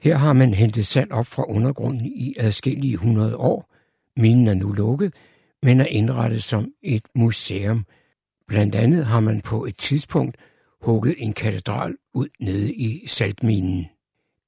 [0.00, 3.74] Her har man hentet salt op fra undergrunden i adskillige hundrede år.
[4.16, 5.14] Minen er nu lukket,
[5.62, 7.84] men er indrettet som et museum.
[8.48, 10.36] Blandt andet har man på et tidspunkt
[10.82, 13.86] hugget en katedral ud nede i saltminen.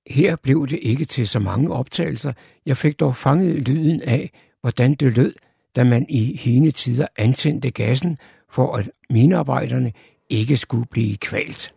[0.06, 2.32] Her blev det ikke til så mange optagelser.
[2.66, 5.34] Jeg fik dog fanget lyden af, hvordan det lød,
[5.76, 8.16] da man i hine tider antændte gassen,
[8.50, 9.92] for at minearbejderne
[10.28, 11.72] ikke skulle blive kvalt.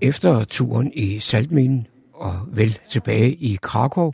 [0.00, 4.12] Efter turen i Saltminen og vel tilbage i Krakow,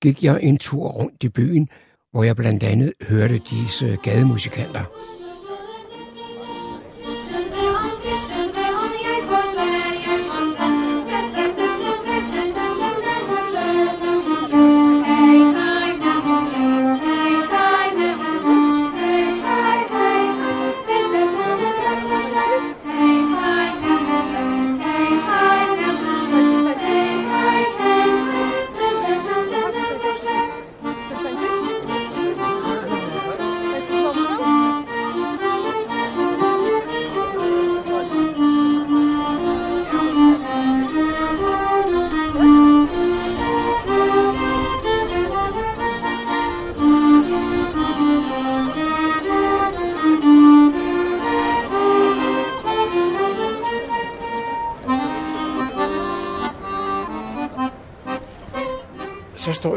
[0.00, 1.68] gik jeg en tur rundt i byen,
[2.12, 4.84] hvor jeg blandt andet hørte disse gademusikanter.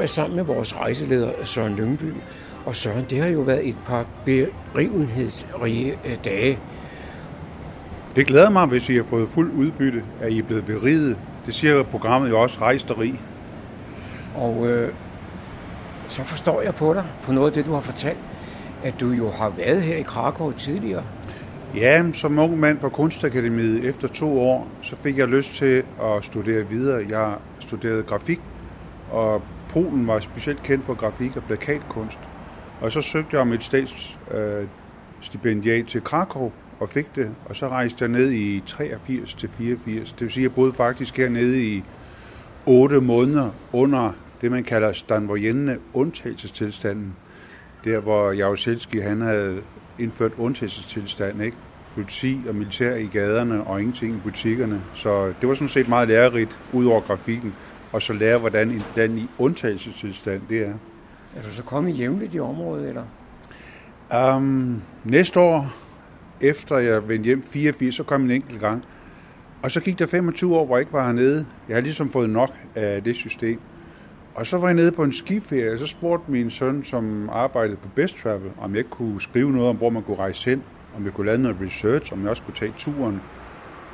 [0.06, 2.14] Jeg sammen med vores rejseleder Søren Lyngby.
[2.66, 6.60] Og Søren, det har jo været et par begivenhedsrige øh, dage.
[8.16, 11.18] Det glæder mig, hvis I har fået fuld udbytte, at I er blevet beriget.
[11.46, 13.20] Det siger programmet jo også rejst og rig.
[14.36, 14.92] Og øh,
[16.08, 18.20] så forstår jeg på dig, på noget af det, du har fortalt,
[18.84, 21.04] at du jo har været her i Krakow tidligere.
[21.76, 26.24] Ja, som ung mand på Kunstakademiet efter to år, så fik jeg lyst til at
[26.24, 27.06] studere videre.
[27.10, 28.42] Jeg studerede grafik,
[29.12, 29.42] og
[29.76, 32.20] Polen var specielt kendt for grafik og plakatkunst.
[32.82, 37.32] Og så søgte jeg om et statsstipendiat til Krakow og fik det.
[37.46, 40.12] Og så rejste jeg ned i 83 til 84.
[40.12, 41.84] Det vil sige, at jeg boede faktisk hernede i
[42.66, 44.12] 8 måneder under
[44.42, 47.16] det, man kalder Stanvojenne undtagelsestilstanden.
[47.84, 49.62] Der, hvor Jaroselski, han havde
[50.00, 51.58] indført undtagelsestilstand, ikke?
[51.96, 54.82] politi og militær i gaderne og ingenting i butikkerne.
[54.94, 57.54] Så det var sådan set meget lærerigt, ud over grafikken,
[57.96, 60.74] og så lære, hvordan en land i undtagelsestilstand det er.
[61.36, 63.04] Er du så kommet jævnligt i området, eller?
[64.36, 65.74] Um, næste år,
[66.42, 68.84] efter jeg vendte hjem 84, så kom jeg en enkelt gang.
[69.64, 71.46] Og så gik der 25 år, hvor jeg ikke var hernede.
[71.68, 73.60] Jeg har ligesom fået nok af det system.
[74.36, 77.78] Og så var jeg nede på en skiferie, og så spurgte min søn, som arbejdede
[77.78, 80.64] på Best Travel, om jeg ikke kunne skrive noget om, hvor man kunne rejse hen,
[80.98, 83.22] om jeg kunne lave noget research, om jeg også kunne tage turen.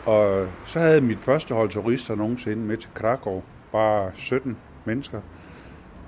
[0.06, 5.20] Og så havde mit første hold turister nogensinde med til Krakow, bare 17 mennesker.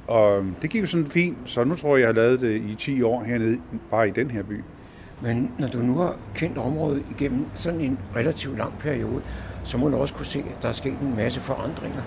[0.08, 2.76] Og det gik jo sådan fint, så nu tror jeg, jeg har lavet det i
[2.76, 3.60] 10 år hernede,
[3.92, 4.64] bare i den her by.
[5.22, 9.22] Men når du nu har kendt området igennem sådan en relativt lang periode,
[9.64, 12.02] så må du også kunne se, at der er sket en masse forandringer.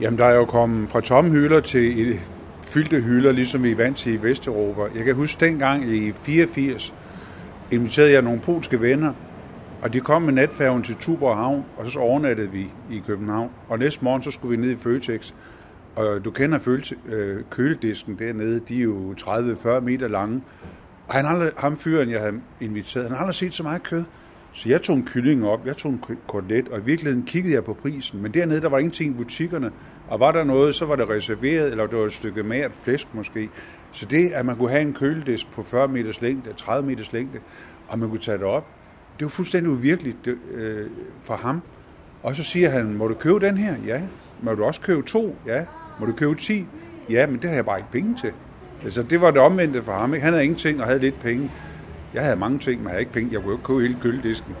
[0.00, 2.20] Jamen, der er jo kommet fra tomme hylder til
[2.62, 4.82] fyldte hylder, ligesom vi er vant til i Vesteuropa.
[4.98, 6.94] Jeg kan huske, dengang i 84
[7.70, 9.12] inviterede jeg nogle polske venner,
[9.82, 13.50] og de kom med natfærgen til Tuborg Havn, og så overnattede vi i København.
[13.68, 15.32] Og næste morgen, så skulle vi ned i Føtex.
[15.96, 20.42] Og du kender følelse, øh, køledisken dernede, de er jo 30-40 meter lange.
[21.08, 24.04] Og han aldrig, ham fyren, jeg havde inviteret, han har aldrig set så meget kød.
[24.52, 27.64] Så jeg tog en kylling op, jeg tog en kotelet, og i virkeligheden kiggede jeg
[27.64, 28.22] på prisen.
[28.22, 29.70] Men dernede, der var ingenting i butikkerne.
[30.08, 33.14] Og var der noget, så var det reserveret, eller det var et stykke mært flæsk
[33.14, 33.48] måske.
[33.92, 37.38] Så det, at man kunne have en køledisk på 40 meters længde, 30 meters længde,
[37.88, 38.66] og man kunne tage det op,
[39.20, 40.86] det var fuldstændig uvirkeligt øh,
[41.22, 41.62] for ham.
[42.22, 43.74] Og så siger han, må du købe den her?
[43.86, 44.00] Ja.
[44.42, 45.36] Må du også købe to?
[45.46, 45.64] Ja.
[46.00, 46.66] Må du købe 10?
[47.10, 48.32] Ja, men det har jeg bare ikke penge til.
[48.84, 50.14] Altså, det var det omvendte for ham.
[50.14, 50.24] Ikke?
[50.24, 51.50] Han havde ingenting og havde lidt penge.
[52.14, 53.32] Jeg havde mange ting, men jeg havde ikke penge.
[53.32, 54.54] Jeg kunne ikke købe hele køledisken.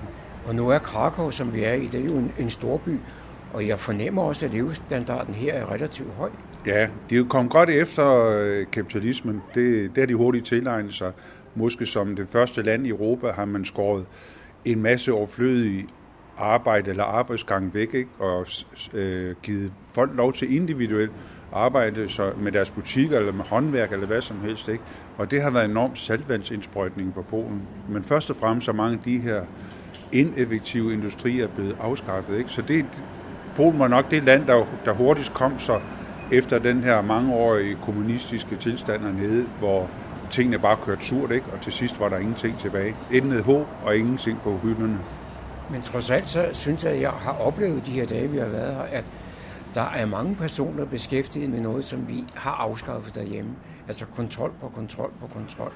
[0.46, 2.98] Og nu er Krakow, som vi er i, det er jo en, en storby,
[3.52, 6.30] og jeg fornemmer også, at levestandarden her er relativt høj.
[6.66, 9.42] Ja, de er jo kommet godt efter øh, kapitalismen.
[9.54, 11.12] Det, det er de hurtigt tilegnet sig.
[11.54, 14.06] Måske som det første land i Europa har man skåret
[14.64, 15.86] en masse overflødige
[16.38, 18.10] arbejde eller arbejdsgang væk, ikke?
[18.18, 18.46] og
[18.92, 21.12] øh, givet folk lov til individuelt
[21.52, 24.68] arbejde så med deres butikker eller med håndværk eller hvad som helst.
[24.68, 24.84] Ikke?
[25.18, 27.62] Og det har været en enorm saltvandsindsprøjtning for Polen.
[27.88, 29.42] Men først og fremmest så mange af de her
[30.12, 32.38] ineffektive industrier er blevet afskaffet.
[32.38, 32.50] Ikke?
[32.50, 32.86] Så det,
[33.56, 35.80] Polen var nok det land, der, der hurtigst kom så
[36.32, 39.88] efter den her mangeårige kommunistiske tilstand hernede, hvor
[40.30, 41.46] tingene bare kørte surt, ikke?
[41.52, 42.96] og til sidst var der ingenting tilbage.
[43.12, 44.98] Intet håb og ingenting på hylderne.
[45.70, 48.46] Men trods alt, så synes jeg, at jeg har oplevet de her dage, vi har
[48.46, 49.04] været her, at
[49.74, 53.50] der er mange personer beskæftiget med noget, som vi har afskaffet derhjemme.
[53.88, 55.72] Altså kontrol på kontrol på kontrol.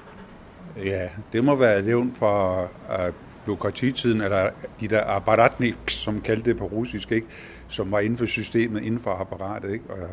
[0.83, 3.13] Ja, det må være levn fra uh,
[3.45, 4.49] byråkratitiden, eller
[4.79, 7.27] de der apparatniks, som kaldte det på russisk, ikke?
[7.67, 9.71] som var inden for systemet, inden for apparatet.
[9.71, 9.85] Ikke?
[9.89, 10.09] Og,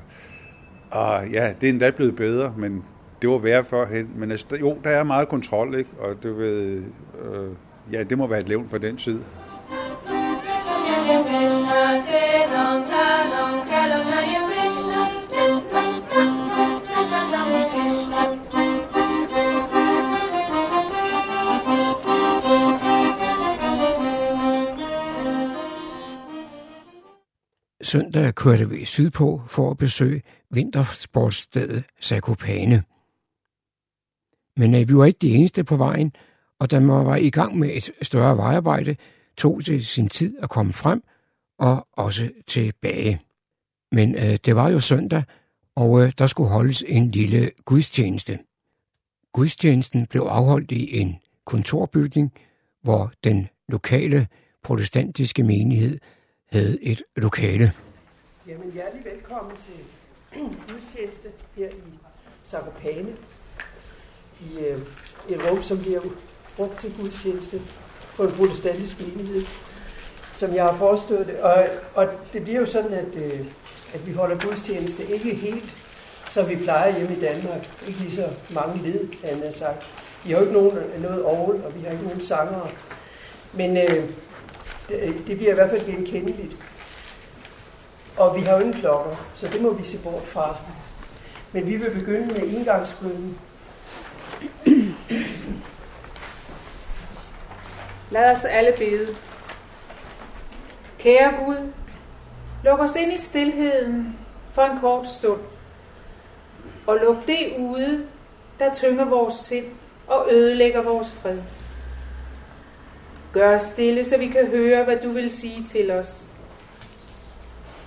[0.90, 2.84] og ja, det er endda blevet bedre, men
[3.22, 4.10] det var værre førhen.
[4.16, 5.90] Men altså, jo, der er meget kontrol, ikke?
[5.98, 6.82] og det, ved,
[7.22, 7.50] øh,
[7.92, 9.20] ja, det må være et levn for den tid.
[27.82, 32.82] Søndag kørte vi sydpå for at besøge vintersportsstedet Zakopane.
[34.56, 36.12] Men øh, vi var ikke de eneste på vejen,
[36.58, 38.96] og da man var i gang med et større vejarbejde,
[39.36, 41.02] tog det sin tid at komme frem
[41.58, 43.20] og også tilbage.
[43.92, 45.22] Men øh, det var jo søndag,
[45.74, 48.38] og øh, der skulle holdes en lille gudstjeneste.
[49.32, 52.32] Gudstjenesten blev afholdt i en kontorbygning,
[52.82, 54.28] hvor den lokale
[54.62, 55.98] protestantiske menighed
[56.52, 57.72] havde et lokale.
[58.48, 59.84] Jamen, hjertelig velkommen til
[60.68, 61.98] gudstjeneste her i
[62.42, 63.16] Sarkopane.
[64.46, 64.78] I øh,
[65.28, 66.00] et rum, som bliver
[66.56, 67.60] brugt til gudstjeneste
[68.16, 69.42] på en protestantisk menighed,
[70.32, 71.40] som jeg har forestået det.
[71.40, 73.40] Og, og det bliver jo sådan, at, øh,
[73.94, 75.76] at vi holder gudstjeneste ikke helt,
[76.28, 77.68] som vi plejer hjemme i Danmark.
[77.88, 79.86] Ikke lige så mange led, han har sagt.
[80.24, 82.68] Vi har jo ikke nogen, noget orgel, og vi har ikke nogen sangere.
[83.52, 84.10] Men øh,
[84.88, 86.56] det, det bliver i hvert fald genkendeligt.
[88.16, 90.56] Og vi har jo ingen klokker, så det må vi se bort fra.
[91.52, 93.38] Men vi vil begynde med indgangsbønnen.
[98.10, 99.16] Lad os alle bede.
[100.98, 101.72] Kære Gud,
[102.64, 104.18] luk os ind i stillheden
[104.52, 105.40] for en kort stund,
[106.86, 108.06] og luk det ude,
[108.58, 109.66] der tynger vores sind
[110.08, 111.38] og ødelægger vores fred.
[113.32, 116.26] Gør os stille, så vi kan høre, hvad du vil sige til os.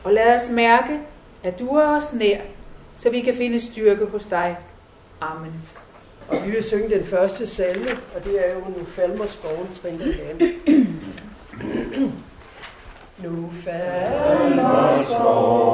[0.03, 0.99] Og lad os mærke,
[1.43, 2.41] at du er os nær,
[2.95, 4.57] så vi kan finde styrke hos dig.
[5.21, 5.53] Amen.
[6.27, 10.05] Og vi vil synge den første salme, og det er jo Nu falmer skoven trinker
[10.05, 10.41] land.
[13.17, 15.64] nu falmer skoven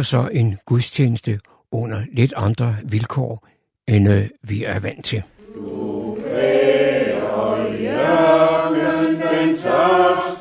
[0.00, 1.40] var så en gudstjeneste
[1.72, 3.46] under lidt andre vilkår,
[3.88, 5.22] end øh, vi er vant til.
[5.54, 7.86] Du kvæler i
[9.12, 10.39] den tørste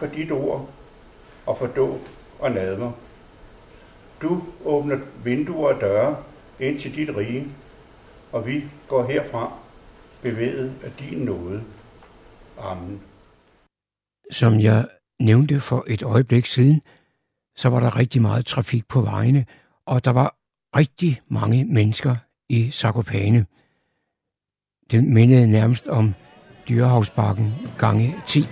[0.00, 0.68] for dit ord
[1.46, 2.00] og for dåb
[2.38, 2.92] og nadver.
[4.22, 6.16] Du åbner vinduer og døre
[6.60, 7.46] ind til dit rige,
[8.32, 9.52] og vi går herfra
[10.22, 11.64] bevæget af din nåde.
[12.58, 13.00] Amen.
[14.30, 14.88] Som jeg
[15.20, 16.82] nævnte for et øjeblik siden,
[17.56, 19.46] så var der rigtig meget trafik på vejene,
[19.86, 20.36] og der var
[20.76, 22.16] rigtig mange mennesker
[22.48, 23.46] i Sakopane.
[24.90, 26.14] Det mindede nærmest om
[26.68, 28.46] Dyrehavsbakken gange 10.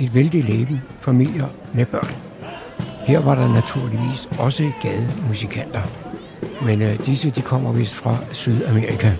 [0.00, 2.14] Et vældig leben familier med børn.
[3.06, 5.80] Her var der naturligvis også gademusikanter.
[6.66, 9.12] Men øh, disse de kommer vist fra Sydamerika.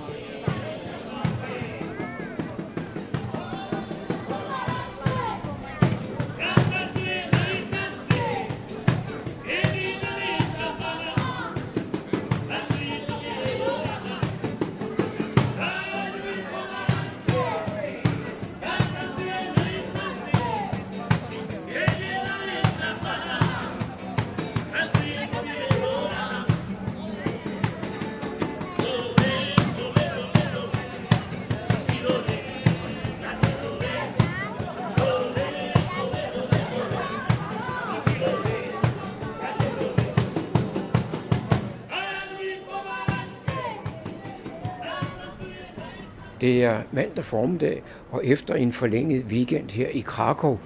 [46.68, 50.58] Er mandag formiddag, og efter en forlænget weekend her i Krakow,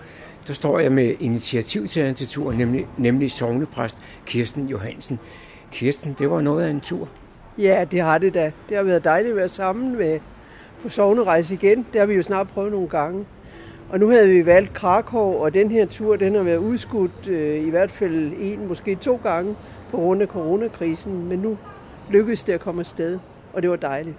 [0.46, 3.96] der står jeg med initiativtageren til turen, nemlig, nemlig sovnepræst
[4.26, 5.18] Kirsten Johansen.
[5.72, 7.09] Kirsten, det var noget af en tur.
[7.59, 8.53] Ja, det har det da.
[8.68, 10.20] Det har været dejligt at være sammen med
[10.82, 11.86] på sovnerejse igen.
[11.92, 13.24] Det har vi jo snart prøvet nogle gange.
[13.90, 17.66] Og nu havde vi valgt Krakow, og den her tur, den har været udskudt øh,
[17.66, 19.55] i hvert fald en, måske to gange
[19.90, 21.28] på grund af coronakrisen.
[21.28, 21.59] Men nu
[22.11, 23.18] lykkedes det at komme afsted,
[23.53, 24.16] og det var dejligt.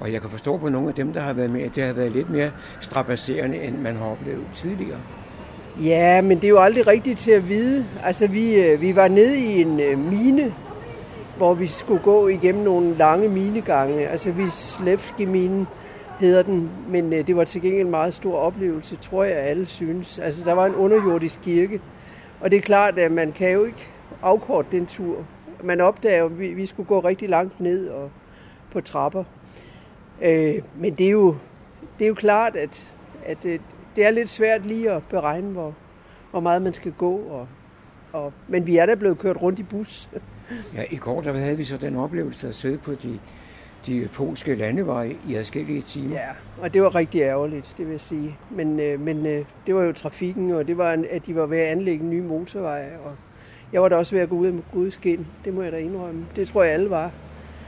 [0.00, 1.92] Og jeg kan forstå på nogle af dem, der har været med, at det har
[1.92, 4.98] været lidt mere strapasserende, end man har oplevet tidligere.
[5.82, 7.86] Ja, men det er jo aldrig rigtigt til at vide.
[8.04, 10.54] Altså, vi, øh, vi var nede i en øh, mine,
[11.36, 14.08] hvor vi skulle gå igennem nogle lange minegange.
[14.08, 15.66] Altså, vi Slevski-minen
[16.20, 19.66] hedder den, men øh, det var til gengæld en meget stor oplevelse, tror jeg, alle
[19.66, 20.18] synes.
[20.18, 21.80] Altså, der var en underjordisk kirke,
[22.40, 23.86] og det er klart, at man kan jo ikke
[24.22, 25.16] afkorte den tur.
[25.62, 28.10] Man opdager, at vi, vi skulle gå rigtig langt ned og
[28.72, 29.24] på trapper.
[30.22, 31.36] Øh, men det er jo,
[31.98, 32.94] det er jo klart, at,
[33.26, 33.58] at øh,
[33.96, 35.74] det er lidt svært lige at beregne, hvor,
[36.30, 37.16] hvor meget man skal gå.
[37.16, 37.48] Og,
[38.12, 40.08] og, men vi er da blevet kørt rundt i bus.
[40.74, 43.18] Ja, i går der havde vi så den oplevelse at sidde på de,
[43.86, 46.14] de polske landeveje i adskillige timer.
[46.16, 46.28] Ja,
[46.60, 48.36] og det var rigtig ærgerligt, det vil jeg sige.
[48.50, 51.58] Men, øh, men øh, det var jo trafikken, og det var, at de var ved
[51.58, 52.90] at anlægge en ny motorvej.
[53.04, 53.12] Og
[53.72, 56.26] jeg var da også ved at gå ud med gudskin, det må jeg da indrømme.
[56.36, 57.10] Det tror jeg alle var.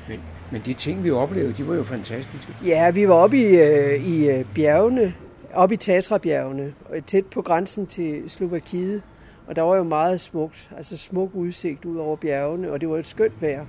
[0.08, 0.20] Men,
[0.52, 2.52] men de ting, vi oplevede, de var jo fantastiske.
[2.64, 5.14] Ja, vi var oppe i, øh, i øh, bjergene,
[5.54, 9.02] oppe i Tatra-bjergene, øh, tæt på grænsen til Slovakiet.
[9.46, 12.98] Og der var jo meget smukt, altså smuk udsigt ud over bjergene, og det var
[12.98, 13.66] et skønt vejr.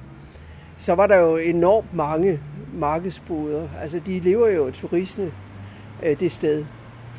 [0.78, 2.39] Så var der jo enormt mange
[2.73, 3.69] markedsboder.
[3.82, 5.32] Altså, de lever jo af turisme
[6.03, 6.65] øh, det sted.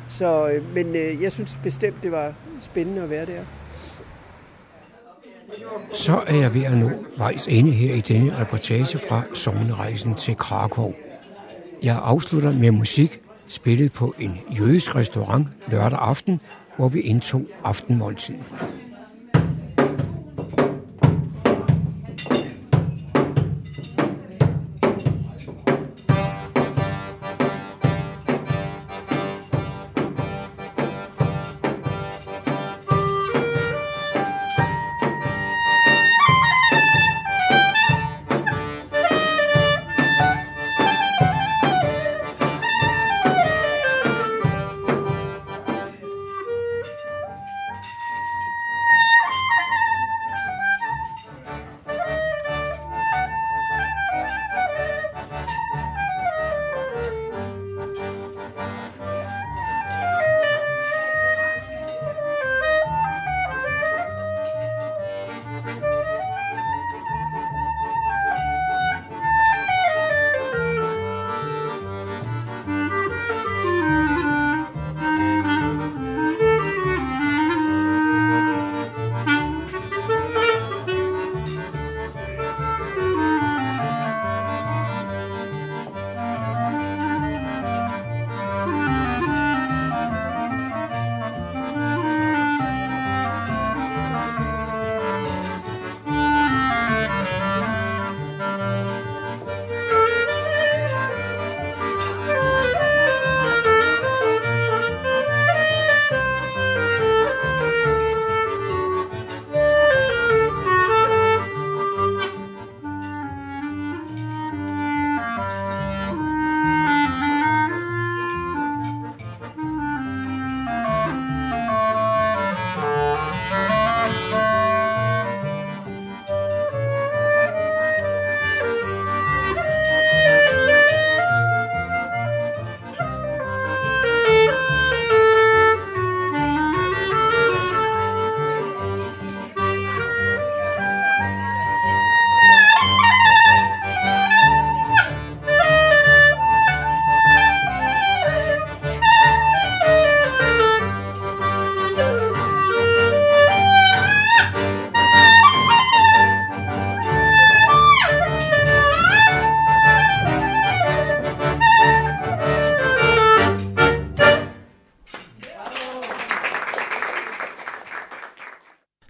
[0.07, 3.41] Så, øh, men øh, jeg synes bestemt, det var spændende at være der.
[5.93, 10.35] Så er jeg ved at nå vejs ende her i denne reportage fra sommerrejsen til
[10.35, 10.93] Krakow.
[11.83, 16.39] Jeg afslutter med musik, spillet på en jødisk restaurant lørdag aften,
[16.77, 18.35] hvor vi indtog aftenmåltid.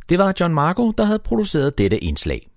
[0.09, 2.49] Det var John Marco, der havde produceret dette indslag.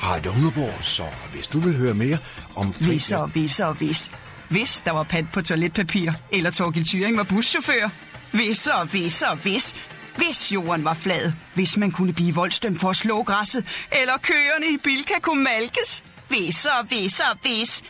[0.00, 1.02] Hej, Humleborg, så
[1.32, 2.18] hvis du vil høre mere
[2.56, 2.66] om...
[2.66, 4.10] Hvis og hvis og hvis.
[4.48, 7.88] Hvis der var pant på toiletpapir, eller Torgild Thyring var buschauffør.
[8.32, 9.74] Hvis og hvis og hvis.
[10.16, 11.32] Hvis jorden var flad.
[11.54, 13.64] Hvis man kunne blive voldstømt for at slå græsset.
[14.00, 16.04] Eller køerne i Bilka kunne malkes.
[16.28, 17.82] Hvis og hvis og hvis.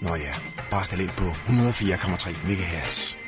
[0.00, 0.32] Nå ja,
[0.70, 3.21] bare stil ind på 104,3 MHz.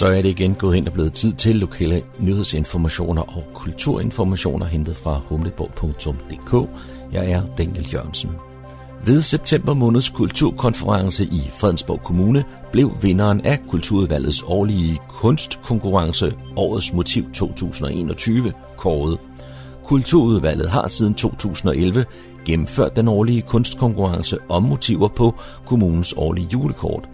[0.00, 4.96] Så er det igen gået hen og blevet tid til lokale nyhedsinformationer og kulturinformationer hentet
[4.96, 6.68] fra humleborg.dk.
[7.12, 8.30] Jeg er Daniel Jørgensen.
[9.06, 17.32] Ved september måneds kulturkonference i Fredensborg Kommune blev vinderen af Kulturudvalgets årlige kunstkonkurrence Årets Motiv
[17.32, 19.18] 2021 kåret.
[19.84, 22.04] Kulturudvalget har siden 2011
[22.44, 25.34] gennemført den årlige kunstkonkurrence om motiver på
[25.66, 27.08] kommunens årlige julekort.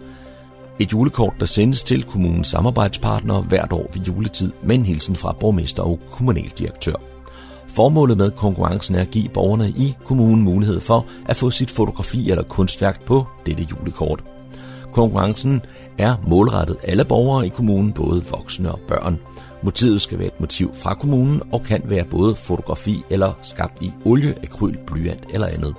[0.79, 5.35] Et julekort, der sendes til kommunens samarbejdspartnere hvert år ved juletid med en hilsen fra
[5.39, 6.93] borgmester og kommunaldirektør.
[7.67, 12.31] Formålet med konkurrencen er at give borgerne i kommunen mulighed for at få sit fotografi
[12.31, 14.23] eller kunstværk på dette julekort.
[14.93, 15.61] Konkurrencen
[15.97, 19.19] er målrettet alle borgere i kommunen, både voksne og børn.
[19.63, 23.91] Motivet skal være et motiv fra kommunen og kan være både fotografi eller skabt i
[24.05, 25.75] olie, akryl, blyant eller andet.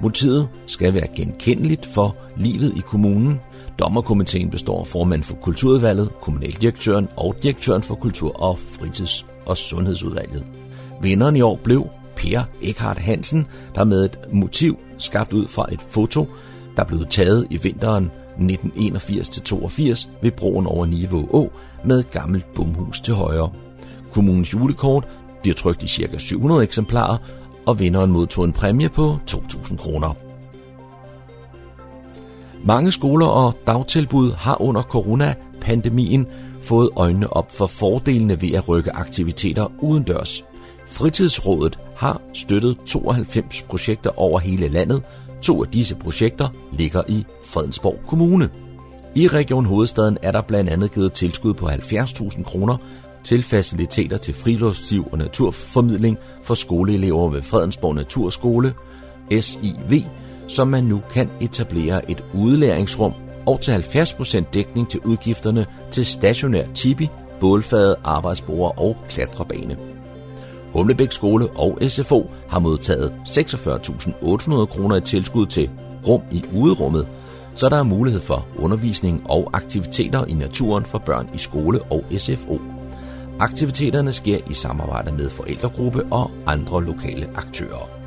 [0.00, 3.40] Motivet skal være genkendeligt for livet i kommunen.
[3.80, 10.44] Dommerkomiteen består af formand for kulturudvalget, kommunaldirektøren og direktøren for kultur- og fritids- og sundhedsudvalget.
[11.02, 15.82] Vinderen i år blev Per Eckhart Hansen, der med et motiv skabt ud fra et
[15.82, 16.26] foto,
[16.76, 21.52] der blev taget i vinteren 1981-82 ved broen over Niveau Å
[21.84, 23.50] med et gammelt bumhus til højre.
[24.12, 25.08] Kommunens julekort
[25.42, 26.18] bliver trykt i ca.
[26.18, 27.16] 700 eksemplarer,
[27.66, 30.29] og vinderen modtog en præmie på 2.000 kroner.
[32.64, 36.26] Mange skoler og dagtilbud har under coronapandemien
[36.62, 40.44] fået øjnene op for fordelene ved at rykke aktiviteter udendørs.
[40.86, 45.02] Fritidsrådet har støttet 92 projekter over hele landet.
[45.42, 48.48] To af disse projekter ligger i Fredensborg Kommune.
[49.14, 52.76] I Region Hovedstaden er der blandt andet givet tilskud på 70.000 kroner
[53.24, 58.74] til faciliteter til friluftsliv og naturformidling for skoleelever ved Fredensborg Naturskole,
[59.40, 60.04] SIV,
[60.50, 63.12] som man nu kan etablere et udlæringsrum
[63.46, 67.08] og til 70% dækning til udgifterne til stationær tipi,
[67.40, 69.76] bålfade, arbejdsbord og klatrebane.
[70.72, 75.70] Humlebæk Skole og SFO har modtaget 46.800 kroner i tilskud til
[76.06, 77.06] rum i uderummet,
[77.54, 82.04] så der er mulighed for undervisning og aktiviteter i naturen for børn i skole og
[82.18, 82.60] SFO.
[83.38, 87.99] Aktiviteterne sker i samarbejde med forældregruppe og andre lokale aktører.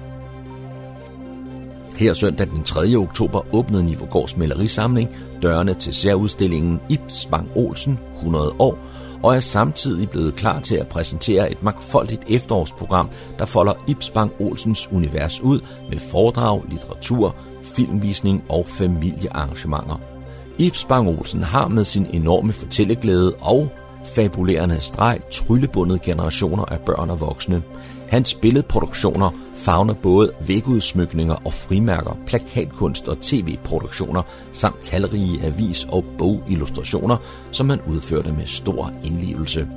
[1.95, 2.95] Her søndag den 3.
[2.95, 5.09] oktober åbnede Nivogårds malerisamling
[5.41, 8.77] dørene til særudstillingen Ibs Bang Olsen 100 år,
[9.23, 14.31] og er samtidig blevet klar til at præsentere et magtfoldigt efterårsprogram, der folder Ibs Bang
[14.39, 20.01] Olsens univers ud med foredrag, litteratur, filmvisning og familiearrangementer.
[20.57, 23.69] Ibs Bang Olsen har med sin enorme fortælleglæde og
[24.05, 27.63] fabulerende streg tryllebundet generationer af børn og voksne.
[28.09, 29.29] Hans billedproduktioner
[29.63, 37.17] favner både vægudsmykninger og frimærker, plakatkunst og tv-produktioner, samt talrige avis- og bogillustrationer,
[37.51, 39.67] som han udførte med stor indlevelse.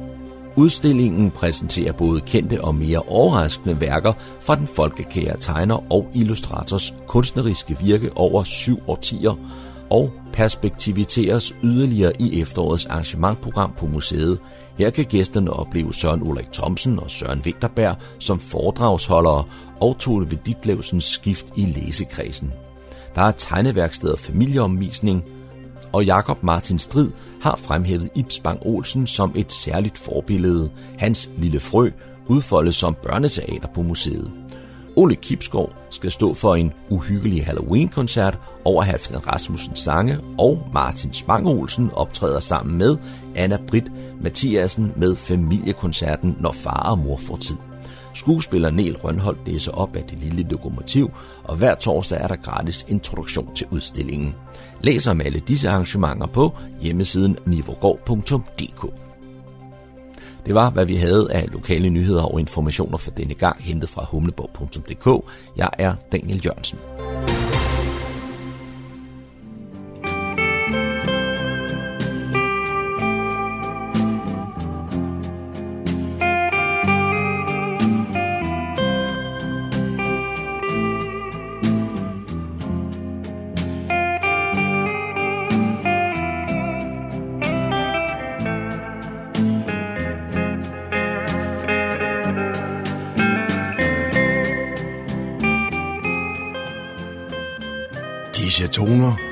[0.57, 7.77] Udstillingen præsenterer både kendte og mere overraskende værker fra den folkekære tegner og illustrators kunstneriske
[7.81, 9.35] virke over syv årtier,
[9.91, 14.39] og perspektiviteres yderligere i efterårets arrangementprogram på museet.
[14.79, 19.45] Her kan gæsterne opleve Søren Ulrik Thomsen og Søren Vinterberg som foredragsholdere
[19.81, 22.53] og Tone ved Ditlevsens skift i læsekredsen.
[23.15, 25.25] Der er tegneværksted og familieomvisning,
[25.93, 27.11] og Jakob Martin Strid
[27.43, 30.71] har fremhævet Ibs Bang Olsen som et særligt forbillede.
[30.99, 31.91] Hans lille frø
[32.27, 34.46] udfoldes som børneteater på museet.
[34.99, 41.49] Ole Kipskov skal stå for en uhyggelig Halloween-koncert over Halfdan Rasmussens sange, og Martin Spang
[41.49, 42.97] Olsen optræder sammen med
[43.35, 47.57] Anna Britt Mathiasen med familiekoncerten Når far og mor får tid.
[48.15, 51.11] Skuespiller Niel Rønholdt læser op af det lille lokomotiv,
[51.45, 54.35] og hver torsdag er der gratis introduktion til udstillingen.
[54.83, 59.06] Læs om alle disse arrangementer på hjemmesiden nivogård.dk.
[60.47, 64.05] Det var, hvad vi havde af lokale nyheder og informationer for denne gang, hentet fra
[64.05, 65.31] humleborg.dk.
[65.57, 66.79] Jeg er Daniel Jørgensen.